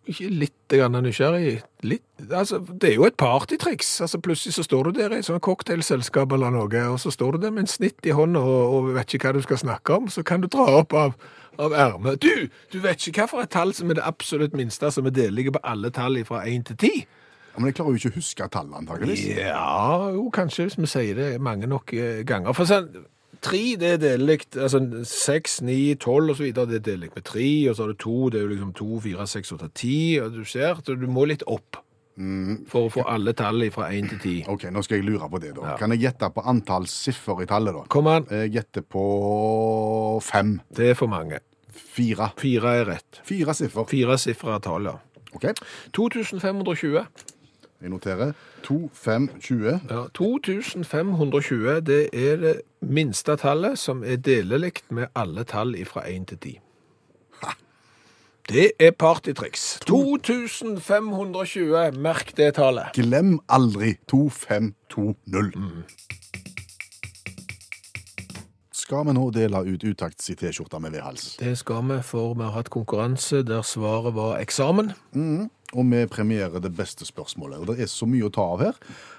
Litt 0.05 0.73
nysgjerrig. 0.73 1.61
Litt. 1.87 2.03
Altså, 2.29 2.59
det 2.59 2.89
er 2.89 2.95
jo 2.97 3.05
et 3.07 3.15
partytriks. 3.15 4.01
Altså, 4.01 4.19
plutselig 4.19 4.57
så 4.57 4.63
står 4.63 4.89
du 4.89 4.99
der 4.99 5.13
i 5.15 5.21
et 5.21 5.27
sånt 5.27 5.43
cocktailselskap 5.45 6.31
eller 6.35 6.51
noe, 6.51 6.83
og 6.91 6.99
så 6.99 7.11
står 7.11 7.37
du 7.37 7.45
der 7.45 7.53
med 7.55 7.63
en 7.63 7.71
snitt 7.71 8.03
i 8.03 8.11
hånda 8.11 8.41
og, 8.43 8.73
og 8.73 8.89
vet 8.97 9.15
ikke 9.15 9.31
hva 9.31 9.37
du 9.39 9.45
skal 9.45 9.61
snakke 9.63 9.95
om. 9.95 10.09
Så 10.11 10.25
kan 10.27 10.43
du 10.43 10.49
dra 10.51 10.67
opp 10.81 10.93
av, 10.93 11.15
av 11.55 11.71
ermet. 11.71 12.19
Du, 12.19 12.49
du 12.73 12.79
vet 12.83 13.07
ikke 13.07 13.23
hva 13.23 13.29
for 13.31 13.45
et 13.45 13.53
tall 13.55 13.71
som 13.77 13.91
er 13.93 14.01
det 14.01 14.07
absolutt 14.07 14.57
minste 14.59 14.91
som 14.91 15.07
er 15.07 15.15
delige 15.15 15.55
på 15.55 15.63
alle 15.63 15.93
tall 15.95 16.19
fra 16.27 16.43
1 16.51 16.67
til 16.73 16.81
10? 16.83 17.07
Ja, 17.53 17.61
Men 17.61 17.69
jeg 17.69 17.77
klarer 17.77 17.93
jo 17.93 18.01
ikke 18.01 18.15
å 18.15 18.17
huske 18.17 18.49
tallet, 18.49 18.75
antakeligvis. 18.81 19.25
Ja, 19.37 20.11
jo, 20.11 20.27
kanskje 20.33 20.67
hvis 20.67 20.79
vi 20.81 20.89
sier 20.89 21.15
det 21.15 21.31
mange 21.41 21.69
nok 21.69 21.93
eh, 21.95 22.23
ganger. 22.27 22.55
For 22.57 22.67
sånn, 22.67 22.89
tre, 23.45 23.61
det 23.79 23.89
er 23.95 24.01
delikt. 24.01 24.57
altså 24.57 24.79
seks, 25.07 25.59
ni, 25.65 25.93
tolv 25.99 26.37
videre, 26.39 26.65
det 26.71 26.81
er 26.81 26.85
delikt 26.93 27.15
med 27.19 27.25
tre, 27.27 27.47
og 27.69 27.75
så 27.77 27.85
har 27.85 27.93
du 27.93 27.99
to, 28.03 28.17
det 28.33 28.39
er 28.39 28.45
jo 28.47 28.51
liksom 28.55 28.73
to, 28.79 28.89
fire, 29.03 29.27
seks, 29.29 29.51
åtte, 29.55 29.69
ti, 29.77 29.95
og 30.23 30.33
du 30.35 30.43
ser, 30.47 30.79
så 30.83 30.95
du 30.99 31.07
må 31.11 31.25
litt 31.29 31.43
opp 31.47 31.79
for 32.69 32.85
å 32.85 32.89
få 32.93 33.01
alle 33.09 33.31
tall 33.33 33.63
fra 33.73 33.87
én 33.89 34.05
til 34.11 34.19
ti. 34.21 34.33
Ok, 34.47 34.67
nå 34.69 34.83
skal 34.85 34.99
jeg 34.99 35.07
lure 35.07 35.25
på 35.33 35.39
det, 35.41 35.55
da. 35.57 35.71
Ja. 35.71 35.77
Kan 35.79 35.89
jeg 35.95 36.03
gjette 36.03 36.29
på 36.35 36.43
antall 36.45 36.85
siffer 36.91 37.41
i 37.41 37.47
tallet, 37.49 37.73
da? 37.73 37.87
Kom 37.89 38.05
an, 38.11 38.27
Jeg 38.29 38.51
gjetter 38.53 38.85
på 38.85 40.19
fem. 40.21 40.59
det 40.77 40.91
er 40.91 40.99
for 40.99 41.09
mange. 41.09 41.39
Fire. 41.73 42.29
Fire 42.37 42.75
er 42.83 42.85
rett. 42.85 43.19
Fire 43.25 43.53
siffer. 43.57 43.87
Fire 43.89 44.17
siffer 44.21 44.53
er 44.53 44.61
tallet. 44.61 45.01
Ok, 45.33 45.47
2520. 45.97 47.01
jeg 47.83 47.91
noterer. 47.91 48.31
To, 48.63 48.89
fem, 48.93 49.29
20. 49.41 49.79
Ja, 49.89 50.03
2520, 50.15 51.81
det 51.85 52.09
er 52.13 52.37
det 52.39 52.53
minste 52.79 53.35
tallet 53.35 53.79
som 53.79 54.03
er 54.03 54.21
delelikt 54.23 54.91
med 54.91 55.11
alle 55.15 55.43
tall 55.43 55.75
fra 55.85 56.05
1 56.07 56.27
til 56.31 56.37
10. 56.37 56.59
Det 58.49 58.71
er 58.79 58.91
partytriks. 58.91 59.79
2520, 59.87 61.99
merk 61.99 62.37
det 62.37 62.53
tallet. 62.55 62.95
Glem 62.95 63.39
aldri 63.49 63.95
2520. 64.11 65.83
Skal 68.71 69.07
vi 69.07 69.13
nå 69.15 69.29
dele 69.31 69.63
ut 69.63 69.83
utakts 69.83 70.29
i 70.29 70.35
T-skjorta 70.35 70.79
med 70.83 70.91
V-hals? 70.91 71.37
Det 71.39 71.57
skal 71.57 71.87
vi, 71.87 72.01
for 72.03 72.33
vi 72.35 72.43
har 72.43 72.51
hatt 72.57 72.69
konkurranse 72.69 73.43
der 73.47 73.61
svaret 73.63 74.15
var 74.15 74.39
eksamen. 74.43 74.91
Og 75.73 75.87
vi 75.89 76.03
premierer 76.11 76.61
det 76.61 76.73
beste 76.77 77.05
spørsmålet. 77.07 77.59
Og 77.63 77.67
det 77.71 77.79
er 77.81 77.89
så 77.91 78.05
mye 78.09 78.27
å 78.27 78.33
ta 78.33 78.45
av 78.53 78.61
her 78.61 78.75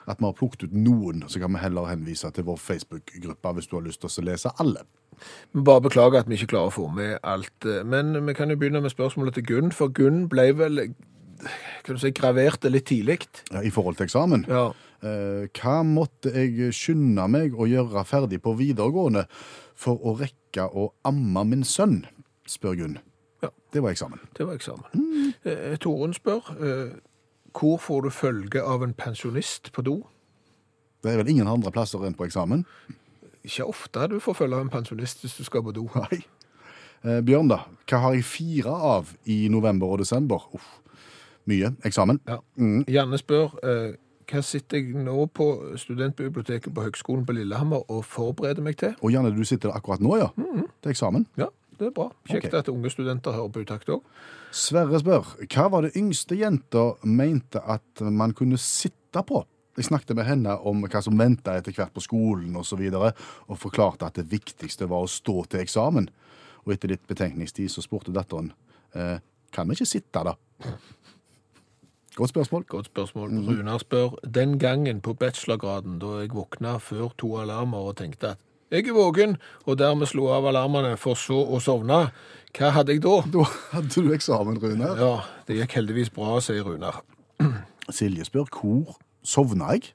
at 0.06 0.20
vi 0.20 0.26
har 0.28 0.36
plukket 0.38 0.68
ut 0.68 0.76
noen, 0.76 1.24
så 1.28 1.40
kan 1.42 1.52
vi 1.54 1.62
heller 1.62 1.88
henvise 1.90 2.30
til 2.36 2.46
vår 2.46 2.60
Facebook-gruppe 2.62 3.54
hvis 3.56 3.70
du 3.70 3.74
har 3.78 3.86
lyst 3.86 4.04
til 4.04 4.10
å 4.22 4.26
lese 4.28 4.52
alle. 4.62 4.84
Vi 5.54 5.62
bare 5.66 5.82
beklager 5.84 6.20
at 6.22 6.30
vi 6.30 6.38
ikke 6.38 6.52
klarer 6.54 6.70
å 6.70 6.74
få 6.74 6.88
med 6.94 7.18
alt. 7.22 7.66
eh, 7.66 7.82
Men 7.84 8.14
vi 8.26 8.34
kan 8.34 8.50
jo 8.50 8.56
begynne 8.56 8.82
med 8.82 8.94
spørsmålet 8.94 9.34
til 9.34 9.46
Gunn, 9.50 9.72
for 9.72 9.88
Gunn 9.88 10.28
ble 10.28 10.52
vel 10.52 10.80
kan 11.84 11.96
du 11.96 12.00
si, 12.00 12.10
gravert 12.16 12.62
det 12.62 12.70
litt 12.72 12.86
tidlig. 12.88 13.18
Ja, 13.52 13.60
I 13.60 13.70
forhold 13.74 13.98
til 13.98 14.06
eksamen. 14.06 14.46
Ja. 14.48 14.72
Eh, 15.04 15.48
hva 15.58 15.82
måtte 15.84 16.32
jeg 16.32 16.72
skynde 16.72 17.26
meg 17.28 17.56
å 17.58 17.66
gjøre 17.68 18.04
ferdig 18.08 18.40
på 18.44 18.54
videregående 18.56 19.26
for 19.76 20.00
å 20.00 20.14
rekke 20.18 20.68
å 20.72 20.92
amme 21.04 21.44
min 21.50 21.64
sønn? 21.68 22.04
spør 22.48 22.76
Gunn. 22.76 22.98
Det 23.74 23.82
var 23.82 23.90
eksamen. 23.90 24.20
Det 24.38 24.46
var 24.46 24.54
eksamen. 24.54 25.32
Eh, 25.44 25.76
Toren 25.82 26.14
spør, 26.14 26.50
eh, 26.62 26.92
hvor 27.52 27.78
får 27.78 28.02
du 28.02 28.10
følge 28.10 28.62
av 28.62 28.82
en 28.82 28.94
pensjonist 28.94 29.72
på 29.72 29.82
do? 29.82 29.96
Det 31.02 31.12
er 31.12 31.16
vel 31.20 31.28
ingen 31.28 31.48
andre 31.50 31.72
plasser 31.74 32.06
enn 32.06 32.14
på 32.14 32.24
eksamen? 32.28 32.64
Ikke 33.44 33.66
ofte 33.68 34.06
du 34.08 34.20
får 34.22 34.38
følge 34.38 34.56
av 34.56 34.64
en 34.64 34.70
pensjonist 34.72 35.20
hvis 35.20 35.36
du 35.36 35.44
skal 35.44 35.62
på 35.66 35.74
do. 35.74 35.88
Nei. 35.94 36.22
Eh, 37.04 37.20
Bjørn, 37.20 37.50
da. 37.50 37.64
Hva 37.90 38.00
har 38.06 38.14
jeg 38.14 38.24
fire 38.24 38.72
av 38.94 39.10
i 39.28 39.48
november 39.52 39.92
og 39.92 40.00
desember? 40.00 40.46
Uff. 40.54 40.70
Mye. 41.50 41.74
Eksamen. 41.84 42.22
Ja. 42.26 42.38
Janne 42.88 43.18
spør, 43.20 43.58
eh, 43.60 43.98
hva 44.30 44.40
sitter 44.40 44.78
jeg 44.78 44.94
nå 45.04 45.26
på 45.36 45.76
studentbiblioteket 45.76 46.72
på 46.72 46.86
Høgskolen 46.86 47.26
på 47.26 47.34
Lillehammer 47.36 47.84
og 47.90 48.06
forbereder 48.08 48.64
meg 48.64 48.78
til? 48.80 48.94
Og 49.02 49.12
Janne, 49.12 49.34
du 49.36 49.44
sitter 49.44 49.68
der 49.68 49.76
akkurat 49.76 50.00
nå, 50.00 50.16
ja? 50.16 50.30
Til 50.80 50.94
eksamen. 50.94 51.26
Ja, 51.36 51.50
det 51.84 51.92
er 51.92 51.96
bra. 51.96 52.08
Kjekt 52.30 52.50
Ok. 52.50 52.58
at 52.60 52.70
unge 52.72 52.90
studenter 52.92 53.36
hører 53.36 53.52
på 53.52 53.64
utakt 53.64 53.90
òg. 53.92 54.02
Sverre 54.54 55.00
spør 55.02 55.34
hva 55.44 55.70
var 55.70 55.86
det 55.86 55.96
yngste 56.00 56.38
jenta 56.38 56.92
mente 57.04 57.60
at 57.60 58.00
man 58.00 58.34
kunne 58.34 58.58
sitte 58.60 59.22
på? 59.26 59.44
Jeg 59.76 59.88
snakket 59.88 60.14
med 60.16 60.28
henne 60.28 60.54
om 60.62 60.84
hva 60.86 61.02
som 61.02 61.18
venta 61.18 61.56
etter 61.58 61.74
hvert 61.74 61.94
på 61.94 62.02
skolen 62.02 62.54
osv., 62.54 62.60
og, 62.60 62.66
så 62.66 62.76
videre, 62.78 63.12
og 63.50 63.58
forklarte 63.58 64.06
at 64.06 64.20
det 64.20 64.28
viktigste 64.30 64.86
var 64.86 65.02
å 65.02 65.10
stå 65.10 65.44
til 65.50 65.64
eksamen. 65.64 66.06
Og 66.64 66.72
etter 66.76 66.92
litt 66.92 67.06
betenkningstid 67.10 67.72
så 67.72 67.82
spurte 67.82 68.14
datteren 68.14 68.52
eh, 68.94 69.18
kan 69.54 69.68
vi 69.68 69.74
ikke 69.74 69.88
sitte, 69.88 70.22
da? 70.24 70.36
Godt 72.14 72.30
spørsmål. 72.30 72.64
Godt 72.70 72.86
spørsmål. 72.86 73.34
Runar 73.48 73.78
spør, 73.82 74.14
den 74.22 74.58
gangen 74.58 75.00
på 75.02 75.16
bachelorgraden 75.18 75.98
da 75.98 76.20
jeg 76.22 76.30
våkna 76.34 76.78
før 76.78 77.10
to 77.18 77.34
alarmer 77.42 77.90
og 77.90 77.96
tenkte 77.98 78.36
at 78.36 78.42
jeg 78.74 78.88
er 78.90 78.96
våken, 78.96 79.36
og 79.66 79.78
dermed 79.80 80.10
slo 80.10 80.28
av 80.34 80.46
alarmene 80.50 80.94
for 81.00 81.14
så 81.18 81.38
å 81.46 81.60
sovne, 81.62 82.08
hva 82.54 82.70
hadde 82.76 82.94
jeg 82.94 83.02
da? 83.02 83.16
Da 83.34 83.44
hadde 83.72 84.02
du 84.06 84.12
eksamen, 84.14 84.60
Rune. 84.62 84.92
Ja, 85.00 85.12
det 85.48 85.56
gikk 85.58 85.74
heldigvis 85.80 86.12
bra, 86.14 86.36
sier 86.44 86.66
Runar. 86.66 87.00
Silje 87.90 88.24
spør 88.28 88.46
hvor 88.54 88.96
sovna 89.26 89.72
jeg? 89.74 89.92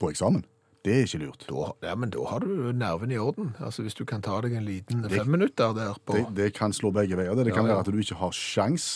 På 0.00 0.10
eksamen. 0.12 0.44
Det 0.80 0.94
er 0.96 1.02
ikke 1.04 1.18
lurt. 1.26 1.42
Da, 1.44 1.64
ja, 1.90 1.94
men 1.98 2.08
da 2.14 2.22
har 2.30 2.40
du 2.40 2.70
nerven 2.72 3.10
i 3.12 3.18
orden. 3.20 3.50
Altså 3.60 3.82
Hvis 3.84 3.98
du 3.98 4.06
kan 4.08 4.22
ta 4.24 4.38
deg 4.40 4.54
en 4.56 4.64
liten 4.64 5.02
fem 5.12 5.28
minutter 5.28 5.74
der 5.76 5.98
på 6.08 6.14
Det, 6.16 6.22
det 6.38 6.46
kan 6.56 6.72
slå 6.72 6.88
begge 6.96 7.18
veier. 7.20 7.34
Det, 7.36 7.50
det 7.50 7.52
kan 7.52 7.66
Ja, 7.68 7.74
ja. 7.74 7.76
være 7.82 7.84
at 7.84 7.92
du 7.92 7.98
ikke 8.00 8.16
har 8.22 8.32
sjans. 8.32 8.86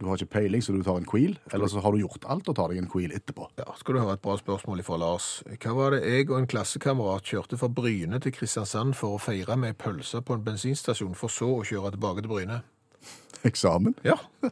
Du 0.00 0.06
har 0.08 0.16
ikke 0.16 0.32
peiling, 0.32 0.62
så 0.64 0.72
du 0.72 0.80
tar 0.80 0.96
en 0.96 1.04
queel. 1.04 1.34
Eller 1.52 1.68
så 1.68 1.82
har 1.84 1.92
du 1.92 2.00
gjort 2.00 2.24
alt 2.32 2.46
og 2.48 2.54
tar 2.56 2.72
deg 2.72 2.78
en 2.80 2.88
queel 2.88 3.12
etterpå. 3.12 3.50
Ja, 3.60 3.66
skal 3.76 3.98
du 3.98 4.00
høre 4.00 4.14
et 4.16 4.22
bra 4.24 4.38
spørsmål 4.40 4.80
fra 4.86 4.96
Lars. 4.96 5.26
Hva 5.60 5.74
var 5.76 5.92
det 5.92 5.98
jeg 6.08 6.30
og 6.30 6.38
en 6.38 6.48
klassekamerat 6.48 7.28
kjørte 7.28 7.58
fra 7.60 7.68
Bryne 7.68 8.20
til 8.24 8.32
Kristiansand 8.32 8.96
for 8.96 9.18
å 9.18 9.20
feire 9.20 9.58
med 9.60 9.76
pølse 9.80 10.22
på 10.24 10.38
en 10.38 10.46
bensinstasjon, 10.46 11.12
for 11.20 11.32
så 11.32 11.50
å 11.58 11.66
kjøre 11.68 11.92
tilbake 11.98 12.24
til 12.24 12.32
Bryne? 12.32 12.62
Eksamen. 13.44 13.96
Ja. 14.06 14.16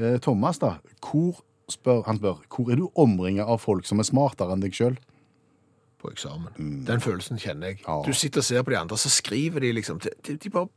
Eh, 0.00 0.14
Thomas, 0.22 0.56
da. 0.62 0.76
Hvor, 1.02 1.40
spør, 1.68 2.04
han 2.06 2.16
spør, 2.16 2.38
hvor 2.48 2.68
er 2.72 2.78
du 2.78 2.86
omringet 3.02 3.48
av 3.50 3.58
folk 3.60 3.84
som 3.84 3.98
er 4.00 4.06
smartere 4.06 4.54
enn 4.54 4.62
deg 4.62 4.72
sjøl? 4.72 4.94
På 6.00 6.12
eksamen. 6.14 6.54
Den 6.88 7.02
følelsen 7.04 7.40
kjenner 7.42 7.74
jeg. 7.74 7.80
Ja. 7.82 7.98
Du 8.06 8.14
sitter 8.16 8.40
og 8.40 8.46
ser 8.46 8.62
på 8.64 8.72
de 8.72 8.78
andre, 8.78 8.96
så 8.96 9.10
skriver 9.12 9.66
de 9.66 9.74
liksom 9.76 9.98
De, 10.00 10.14
de, 10.24 10.38
de 10.40 10.52
bare 10.54 10.70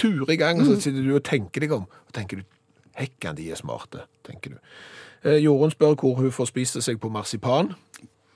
turer 0.00 0.32
i 0.34 0.38
gang, 0.40 0.58
og 0.58 0.66
så 0.72 0.78
sitter 0.80 1.06
du 1.06 1.12
og 1.14 1.22
tenker 1.28 1.62
deg 1.62 1.76
om. 1.76 1.84
Og 1.86 2.16
tenker 2.16 2.40
du 2.40 2.48
Hekkan, 2.98 3.36
de 3.36 3.50
er 3.50 3.60
smarte, 3.60 4.04
tenker 4.26 4.56
du. 4.56 4.58
Eh, 5.24 5.40
Jorunn 5.44 5.72
spør 5.74 5.96
hvor 5.98 6.18
hun 6.20 6.32
får 6.34 6.52
spise 6.52 6.82
seg 6.84 7.00
på 7.00 7.08
marsipan. 7.12 7.74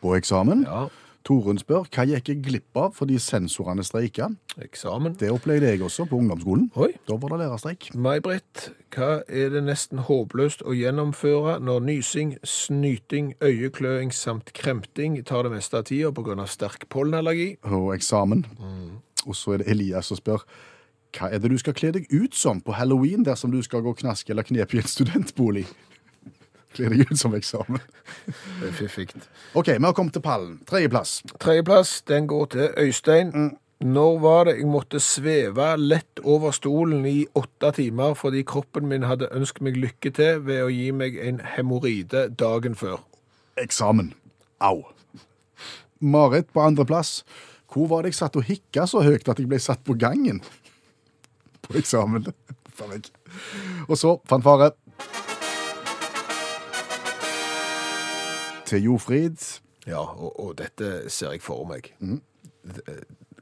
På 0.02 0.14
eksamen. 0.16 0.64
Ja, 0.66 0.86
Torunn 1.28 1.58
spør 1.60 1.84
hva 1.92 2.04
gikk 2.08 2.30
jeg 2.30 2.38
glipp 2.46 2.78
av 2.78 2.94
fordi 2.96 3.18
sensorene 3.20 3.84
streika. 3.84 4.30
eksamen. 4.62 5.12
Det 5.20 5.28
opplevde 5.30 5.68
jeg 5.68 5.82
også 5.84 6.06
på 6.08 6.16
ungdomsskolen. 6.16 6.70
Oi. 6.74 6.92
Da 7.06 7.18
var 7.20 7.34
det 7.34 7.40
lærerstreik. 7.42 7.90
May-Britt, 7.94 8.70
hva 8.94 9.22
er 9.28 9.50
det 9.52 9.62
nesten 9.66 10.00
håpløst 10.08 10.64
å 10.64 10.72
gjennomføre 10.72 11.58
når 11.60 11.84
nysing, 11.84 12.32
snyting, 12.44 13.34
øyekløing 13.44 14.10
samt 14.14 14.54
kremting 14.56 15.20
tar 15.26 15.44
det 15.44 15.52
meste 15.52 15.76
av 15.76 15.84
tida 15.90 16.10
pga. 16.16 16.46
sterk 16.46 16.88
pollenallergi? 16.88 17.58
Og 17.64 17.94
eksamen. 17.94 18.46
Og 19.26 19.36
så 19.36 19.52
er 19.54 19.58
det 19.58 19.68
Elias 19.68 20.06
som 20.06 20.16
spør 20.16 20.42
hva 21.16 21.30
er 21.32 21.40
det 21.40 21.50
du 21.52 21.58
skal 21.60 21.76
kle 21.76 21.92
deg 21.94 22.08
ut 22.12 22.34
som 22.36 22.60
på 22.60 22.74
halloween 22.76 23.24
dersom 23.26 23.52
du 23.54 23.62
skal 23.64 23.84
gå 23.86 23.94
knask 24.02 24.28
eller 24.30 24.46
knep 24.46 24.74
i 24.74 24.82
en 24.82 24.90
studentbolig? 24.90 25.64
Kle 26.76 26.90
deg 26.92 27.08
ut 27.08 27.18
som 27.18 27.32
eksamen. 27.34 27.80
Det 28.60 28.68
er 28.68 28.74
fiffig. 28.76 29.08
OK, 29.56 29.72
vi 29.72 29.84
har 29.84 29.96
kommet 29.96 30.12
til 30.14 30.22
pallen. 30.24 30.58
Tredjeplass. 30.68 31.22
Tredjeplass, 31.40 32.02
den 32.10 32.28
går 32.28 32.52
til 32.52 32.68
Øystein. 32.76 33.56
Når 33.78 34.18
var 34.18 34.48
det 34.48 34.56
jeg 34.58 34.66
måtte 34.66 34.98
sveve 34.98 35.68
lett 35.78 36.20
over 36.26 36.50
stolen 36.50 37.04
i 37.06 37.28
åtte 37.38 37.70
timer 37.76 38.16
fordi 38.18 38.42
kroppen 38.42 38.88
min 38.90 39.06
hadde 39.06 39.30
ønsket 39.30 39.62
meg 39.62 39.78
lykke 39.78 40.10
til 40.16 40.40
ved 40.48 40.64
å 40.64 40.72
gi 40.72 40.88
meg 40.90 41.18
en 41.22 41.38
hemoroide 41.54 42.26
dagen 42.34 42.74
før? 42.74 42.98
Eksamen. 43.58 44.10
Au. 44.58 44.82
Marit 46.02 46.50
på 46.50 46.62
andreplass. 46.66 47.22
Hvor 47.70 47.86
var 47.86 48.02
det 48.02 48.12
jeg 48.12 48.18
satt 48.18 48.38
og 48.40 48.48
hikka 48.48 48.86
så 48.90 49.04
høyt 49.06 49.28
at 49.30 49.38
jeg 49.38 49.46
ble 49.46 49.62
satt 49.62 49.84
på 49.86 49.94
gangen? 49.94 50.42
På 51.66 51.76
eksamen. 51.78 52.26
Og 53.88 53.98
så 53.98 54.18
fanfare. 54.28 54.70
Til 58.68 58.84
Jofrid. 58.84 59.42
Ja, 59.88 60.04
og, 60.04 60.40
og 60.40 60.56
dette 60.58 61.08
ser 61.10 61.34
jeg 61.34 61.42
for 61.42 61.64
meg. 61.68 61.90
Mm. 61.98 62.20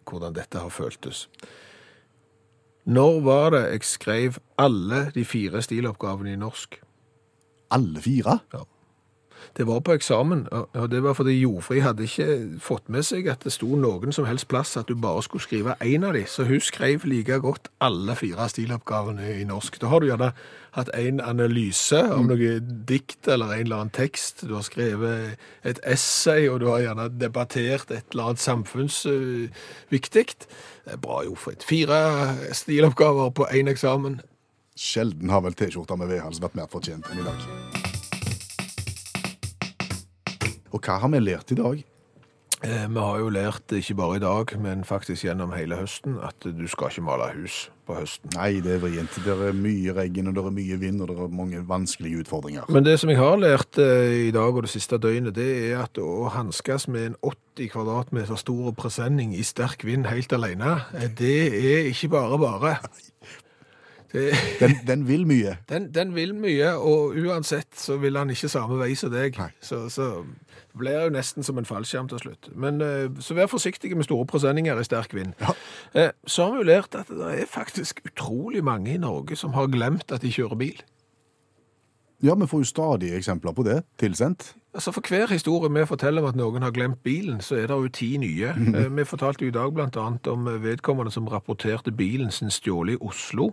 Hvordan 0.07 0.37
dette 0.37 0.63
har 0.63 0.71
føltes. 0.71 1.27
Når 2.87 3.21
var 3.27 3.51
det 3.51 3.63
jeg 3.65 3.85
skrev 3.85 4.39
alle 4.63 5.11
de 5.15 5.25
fire 5.27 5.63
stiloppgavene 5.63 6.37
i 6.37 6.39
norsk? 6.39 6.79
Alle 7.75 8.01
fire. 8.01 8.39
Det 9.57 9.67
var 9.67 9.81
på 9.81 9.95
eksamen, 9.97 10.47
og 10.51 10.91
det 10.91 11.03
var 11.05 11.15
fordi 11.15 11.37
Jofri 11.39 11.81
hadde 11.85 12.05
ikke 12.05 12.59
fått 12.63 12.91
med 12.93 13.07
seg 13.07 13.29
at 13.31 13.45
det 13.47 13.53
sto 13.55 13.69
noen 13.79 14.13
som 14.13 14.27
helst 14.29 14.49
plass 14.51 14.77
at 14.77 14.91
du 14.91 14.97
bare 14.99 15.23
skulle 15.25 15.45
skrive 15.45 15.77
én 15.85 16.05
av 16.07 16.17
de, 16.17 16.25
så 16.29 16.45
hun 16.49 16.61
skrev 16.61 17.07
like 17.09 17.39
godt 17.45 17.71
alle 17.85 18.17
fire 18.19 18.49
stiloppgavene 18.51 19.31
i 19.41 19.47
norsk. 19.49 19.81
Da 19.81 19.93
har 19.93 20.03
du 20.03 20.11
gjerne 20.11 20.33
hatt 20.77 20.91
en 20.97 21.23
analyse 21.25 22.03
om 22.13 22.29
noe 22.29 22.59
dikt 22.61 23.29
eller 23.33 23.55
en 23.55 23.65
eller 23.65 23.81
annen 23.81 23.95
tekst, 23.97 24.45
du 24.49 24.55
har 24.59 24.67
skrevet 24.67 25.37
et 25.65 25.81
essay, 25.89 26.51
og 26.51 26.61
du 26.61 26.69
har 26.73 26.85
gjerne 26.85 27.09
debattert 27.17 27.91
et 27.91 28.05
eller 28.13 28.33
annet 28.33 28.45
samfunnsviktig. 28.45 30.27
Bra, 31.03 31.23
Jofrid. 31.25 31.65
Fire 31.67 32.01
stiloppgaver 32.53 33.33
på 33.37 33.49
én 33.51 33.73
eksamen. 33.73 34.21
Sjelden 34.77 35.33
har 35.33 35.41
vel 35.41 35.57
T-skjorta 35.57 35.97
med 35.97 36.13
vedhals 36.13 36.43
vært 36.45 36.59
mer 36.61 36.69
fortjent 36.69 37.09
enn 37.09 37.25
i 37.25 37.29
dag. 37.31 37.86
Og 40.77 40.85
hva 40.85 40.99
har 41.01 41.09
vi 41.15 41.23
lært 41.25 41.53
i 41.55 41.57
dag? 41.57 41.85
Eh, 42.65 42.87
Vi 42.89 43.01
har 43.01 43.19
jo 43.21 43.29
lært, 43.29 43.73
ikke 43.73 43.95
bare 43.97 44.17
i 44.17 44.21
dag, 44.21 44.53
men 44.61 44.85
faktisk 44.85 45.25
gjennom 45.25 45.53
hele 45.53 45.77
høsten, 45.77 46.17
at 46.25 46.41
du 46.41 46.67
skal 46.69 46.89
ikke 46.91 47.05
male 47.05 47.29
hus 47.35 47.71
på 47.87 47.97
høsten. 47.99 48.33
Nei, 48.35 48.61
det 48.65 48.75
er 48.75 48.81
vrient. 48.83 49.17
Det 49.25 49.35
er 49.35 49.57
mye 49.57 49.93
regn, 49.97 50.29
og 50.29 50.35
det 50.37 50.45
er 50.45 50.55
mye 50.57 50.79
vind, 50.81 51.01
og 51.01 51.09
det 51.09 51.17
er 51.21 51.33
mange 51.37 51.61
vanskelige 51.69 52.25
utfordringer. 52.25 52.65
Men 52.73 52.85
det 52.85 52.99
som 53.01 53.13
jeg 53.13 53.21
har 53.21 53.37
lært 53.41 53.79
eh, 53.81 54.29
i 54.29 54.33
dag 54.35 54.57
og 54.57 54.65
det 54.65 54.73
siste 54.73 54.99
døgnet, 55.01 55.37
det 55.37 55.49
er 55.71 55.85
at 55.85 56.01
å 56.01 56.29
hanskes 56.33 56.89
med 56.89 57.11
en 57.13 57.17
80 57.23 57.73
kvadratmeter 57.73 58.41
stor 58.41 58.73
presenning 58.77 59.37
i 59.37 59.45
sterk 59.45 59.85
vind 59.85 60.09
helt 60.09 60.33
alene, 60.33 60.79
eh, 60.97 61.09
det 61.09 61.37
er 61.53 61.91
ikke 61.93 62.13
bare 62.17 62.41
bare. 62.41 62.77
Det, 64.13 64.33
Den, 64.63 64.75
den 64.87 65.07
vil 65.09 65.25
mye. 65.27 65.57
den, 65.69 65.89
den 65.95 66.15
vil 66.15 66.35
mye, 66.35 66.75
og 66.79 67.17
uansett 67.19 67.75
så 67.77 67.97
vil 68.01 68.17
han 68.17 68.31
ikke 68.31 68.49
samme 68.49 68.79
vei 68.79 68.95
som 68.95 69.11
deg. 69.13 69.39
Nei. 69.39 69.51
Så, 69.61 69.89
så 69.93 70.11
det 70.23 70.79
blir 70.79 70.99
jo 71.07 71.13
nesten 71.15 71.43
som 71.47 71.59
en 71.59 71.67
fallskjerm 71.69 72.09
til 72.13 72.19
slutt. 72.23 72.51
Men 72.55 72.81
eh, 72.85 73.09
så 73.21 73.35
vær 73.35 73.49
forsiktig 73.51 73.91
med 73.97 74.05
store 74.07 74.27
presenninger 74.31 74.79
i 74.79 74.85
sterk 74.87 75.15
vind. 75.17 75.33
Ja. 75.41 75.55
Eh, 75.95 76.11
Så 76.27 76.45
har 76.47 76.53
vi 76.55 76.63
jo 76.63 76.69
lært 76.71 76.95
at 76.95 77.09
det 77.09 77.33
er 77.43 77.49
faktisk 77.51 78.01
utrolig 78.07 78.63
mange 78.65 78.95
i 78.95 79.01
Norge 79.01 79.37
som 79.37 79.53
har 79.57 79.67
glemt 79.73 80.13
at 80.13 80.23
de 80.23 80.31
kjører 80.33 80.57
bil. 80.61 80.83
Ja, 82.25 82.33
vi 82.35 82.47
får 82.49 82.63
jo 82.63 82.69
stadig 82.71 83.11
eksempler 83.13 83.53
på 83.53 83.65
det 83.67 83.83
tilsendt. 84.01 84.55
Altså 84.77 84.93
For 84.93 85.05
hver 85.09 85.29
historie 85.33 85.69
vi 85.73 85.83
forteller 85.89 86.23
om 86.25 86.29
at 86.31 86.37
noen 86.39 86.65
har 86.65 86.73
glemt 86.73 87.03
bilen, 87.05 87.43
så 87.45 87.59
er 87.61 87.67
det 87.69 87.77
jo 87.77 87.89
ti 87.93 88.09
nye. 88.21 88.55
Eh, 88.57 88.89
Vi 88.97 89.05
fortalte 89.05 89.45
jo 89.45 89.51
i 89.53 89.57
dag 89.57 89.77
annet 90.01 90.27
om 90.33 90.49
vedkommende 90.63 91.13
som 91.13 91.29
rapporterte 91.29 91.93
bilen 91.93 92.31
sin 92.33 92.51
stjålet 92.51 92.97
i 92.97 93.03
Oslo. 93.05 93.51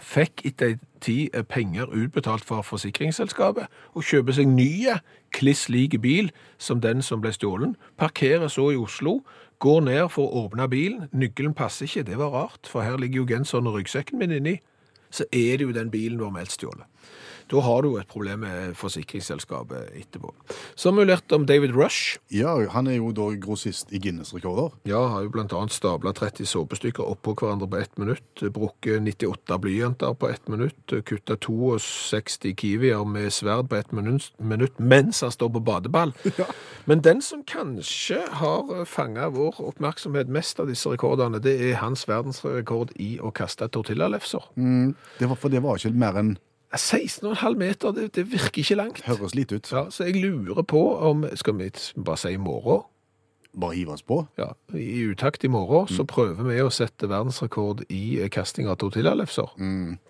Fikk 0.00 0.44
etter 0.48 0.74
en 0.74 0.80
tid 1.00 1.34
eh, 1.34 1.44
penger 1.44 1.92
utbetalt 1.92 2.44
fra 2.44 2.60
forsikringsselskapet 2.64 3.68
og 3.94 4.04
kjøper 4.04 4.36
seg 4.36 4.48
nye, 4.48 4.98
kliss 5.36 5.68
lik 5.70 5.98
bil 6.02 6.30
som 6.58 6.80
den 6.80 7.04
som 7.04 7.22
ble 7.22 7.32
stjålen. 7.34 7.76
Parkerer 8.00 8.48
så 8.48 8.70
i 8.72 8.80
Oslo, 8.80 9.20
går 9.60 9.80
ned 9.86 10.06
for 10.12 10.26
å 10.26 10.46
åpne 10.46 10.68
bilen. 10.72 11.08
Nøkkelen 11.12 11.54
passer 11.54 11.88
ikke, 11.88 12.06
det 12.08 12.18
var 12.18 12.32
rart, 12.34 12.68
for 12.68 12.84
her 12.84 12.96
ligger 13.00 13.22
jo 13.22 13.28
genseren 13.28 13.68
og 13.68 13.76
ryggsekken 13.76 14.20
min 14.20 14.32
inni. 14.32 14.56
Så 15.10 15.26
er 15.32 15.58
det 15.58 15.66
jo 15.66 15.74
den 15.76 15.90
bilen 15.92 16.22
har 16.24 16.32
meldt 16.32 16.54
stjålet. 16.56 16.86
Da 17.50 17.60
har 17.66 17.82
du 17.82 17.96
et 17.98 18.06
problem 18.08 18.44
med 18.44 18.76
forsikringsselskapet 18.78 19.90
etterpå. 19.98 20.30
Så 20.78 20.90
har 20.90 21.00
vi 21.00 21.06
lært 21.08 21.32
om 21.34 21.46
David 21.48 21.74
Rush. 21.74 22.20
Ja, 22.30 22.52
han 22.70 22.86
er 22.86 23.00
jo 23.00 23.10
da 23.16 23.26
grossist 23.42 23.90
i 23.90 23.98
Guinness-rekorder. 24.02 24.76
Ja, 24.86 25.00
har 25.10 25.26
jo 25.26 25.32
annet 25.42 25.74
stabla 25.74 26.12
30 26.14 26.46
såpestykker 26.46 27.02
oppå 27.02 27.34
hverandre 27.34 27.66
på 27.70 27.80
ett 27.80 27.98
minutt, 27.98 28.44
brukket 28.54 29.02
98 29.02 29.58
blyanter 29.58 30.14
på 30.14 30.28
ett 30.30 30.46
minutt, 30.48 30.94
kutta 31.06 31.36
62 31.36 32.54
kiwier 32.60 33.04
med 33.04 33.32
sverd 33.34 33.68
på 33.70 33.80
ett 33.80 33.90
minutt, 33.92 34.78
mens 34.78 35.22
han 35.22 35.32
står 35.34 35.50
på 35.56 35.60
badeball. 35.60 36.14
Men 36.84 37.02
den 37.02 37.22
som 37.22 37.42
kanskje 37.42 38.20
har 38.40 38.84
fanga 38.86 39.28
vår 39.34 39.58
oppmerksomhet 39.72 40.30
mest 40.30 40.60
av 40.62 40.70
disse 40.70 40.90
rekordene, 40.90 41.42
det 41.42 41.56
er 41.58 41.80
hans 41.82 42.06
verdensrekord 42.08 42.94
i 42.94 43.16
å 43.20 43.34
kaste 43.34 43.66
tortillalefser. 43.68 44.46
Det 45.18 45.26
var, 45.26 45.36
for 45.36 45.50
det 45.50 45.64
var 45.66 45.80
ikke 45.80 45.98
mer 45.98 46.22
enn 46.22 46.32
16,5 46.76 47.56
meter, 47.58 47.90
det, 47.92 48.12
det 48.14 48.24
virker 48.32 48.62
ikke 48.62 48.74
langt. 48.78 49.02
høres 49.06 49.34
lite 49.34 49.56
ut. 49.58 49.72
Ja, 49.72 49.88
så 49.90 50.04
jeg 50.06 50.20
lurer 50.22 50.62
på 50.62 50.82
om 50.98 51.24
Skal 51.34 51.58
vi 51.58 51.70
bare 51.98 52.16
si 52.16 52.34
i 52.36 52.36
morgen? 52.38 52.84
Bare 53.60 53.74
hive 53.74 53.96
oss 53.96 54.02
på. 54.06 54.20
Ja, 54.38 54.52
I 54.78 55.10
utakt 55.10 55.44
i 55.44 55.48
morgen 55.50 55.88
så 55.90 56.04
prøver 56.06 56.46
vi 56.46 56.60
å 56.62 56.70
sette 56.70 57.08
verdensrekord 57.10 57.82
i 57.90 58.20
eh, 58.22 58.28
kasting 58.30 58.68
av 58.70 58.78
tortillalefser. 58.78 59.50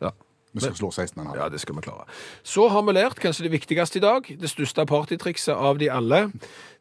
Ja. 0.03 0.13
Vi 0.53 0.61
skal 0.61 0.75
slå 0.77 0.91
16,5. 0.91 1.37
ja, 1.39 1.49
det 1.49 1.61
skal 1.63 1.77
vi 1.77 1.81
klare. 1.87 2.05
Så 2.43 2.69
har 2.69 2.83
vi 2.83 2.93
lært 2.93 3.21
kanskje 3.23 3.47
det 3.47 3.53
viktigste 3.53 4.01
i 4.01 4.03
dag, 4.03 4.27
det 4.41 4.51
største 4.51 4.85
partytrikset 4.85 5.55
av 5.55 5.79
de 5.79 5.89
alle. 5.89 6.25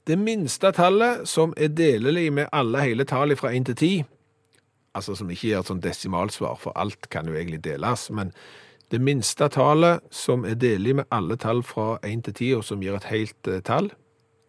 Det 0.09 0.17
minste 0.19 0.71
tallet 0.75 1.21
som 1.29 1.53
er 1.55 1.69
delelig 1.69 2.31
med 2.33 2.49
alle 2.51 2.81
hele 2.81 3.05
tall 3.05 3.35
fra 3.37 3.53
1 3.53 3.69
til 3.69 3.75
10, 3.75 4.07
altså 4.97 5.15
som 5.15 5.29
ikke 5.29 5.47
gir 5.51 5.59
et 5.61 5.69
sånn 5.69 5.83
desimalsvar, 5.85 6.57
for 6.59 6.73
alt 6.75 7.07
kan 7.13 7.29
jo 7.29 7.37
egentlig 7.37 7.61
deles, 7.63 8.09
men 8.09 8.33
det 8.89 8.99
minste 9.01 9.49
tallet 9.53 10.01
som 10.13 10.45
er 10.49 10.57
delig 10.57 10.95
med 10.99 11.09
alle 11.13 11.37
tall 11.37 11.61
fra 11.65 11.99
1 12.05 12.23
til 12.25 12.33
10, 12.33 12.51
og 12.59 12.63
som 12.65 12.81
gir 12.81 12.97
et 12.97 13.09
helt 13.11 13.49
eh, 13.49 13.61
tall. 13.65 13.91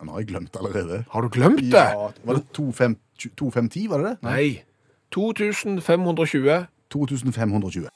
Nå 0.00 0.14
har 0.14 0.22
jeg 0.22 0.30
glemt 0.32 0.56
allerede. 0.56 1.04
Har 1.12 1.22
du 1.22 1.28
glemt 1.28 1.60
det? 1.60 1.76
Ja, 1.76 2.08
var 2.24 2.38
det 2.38 2.46
2510, 2.56 3.86
var 3.92 4.00
det 4.00 4.12
det? 4.14 4.16
Nei. 4.24 4.62
2520. 5.12 6.66
2520. 6.90 7.88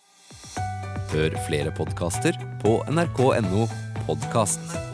Hør 1.15 1.37
flere 1.47 1.73
podkaster 1.75 2.37
på 2.63 2.81
nrk.no 2.91 3.69
podkast. 4.05 4.94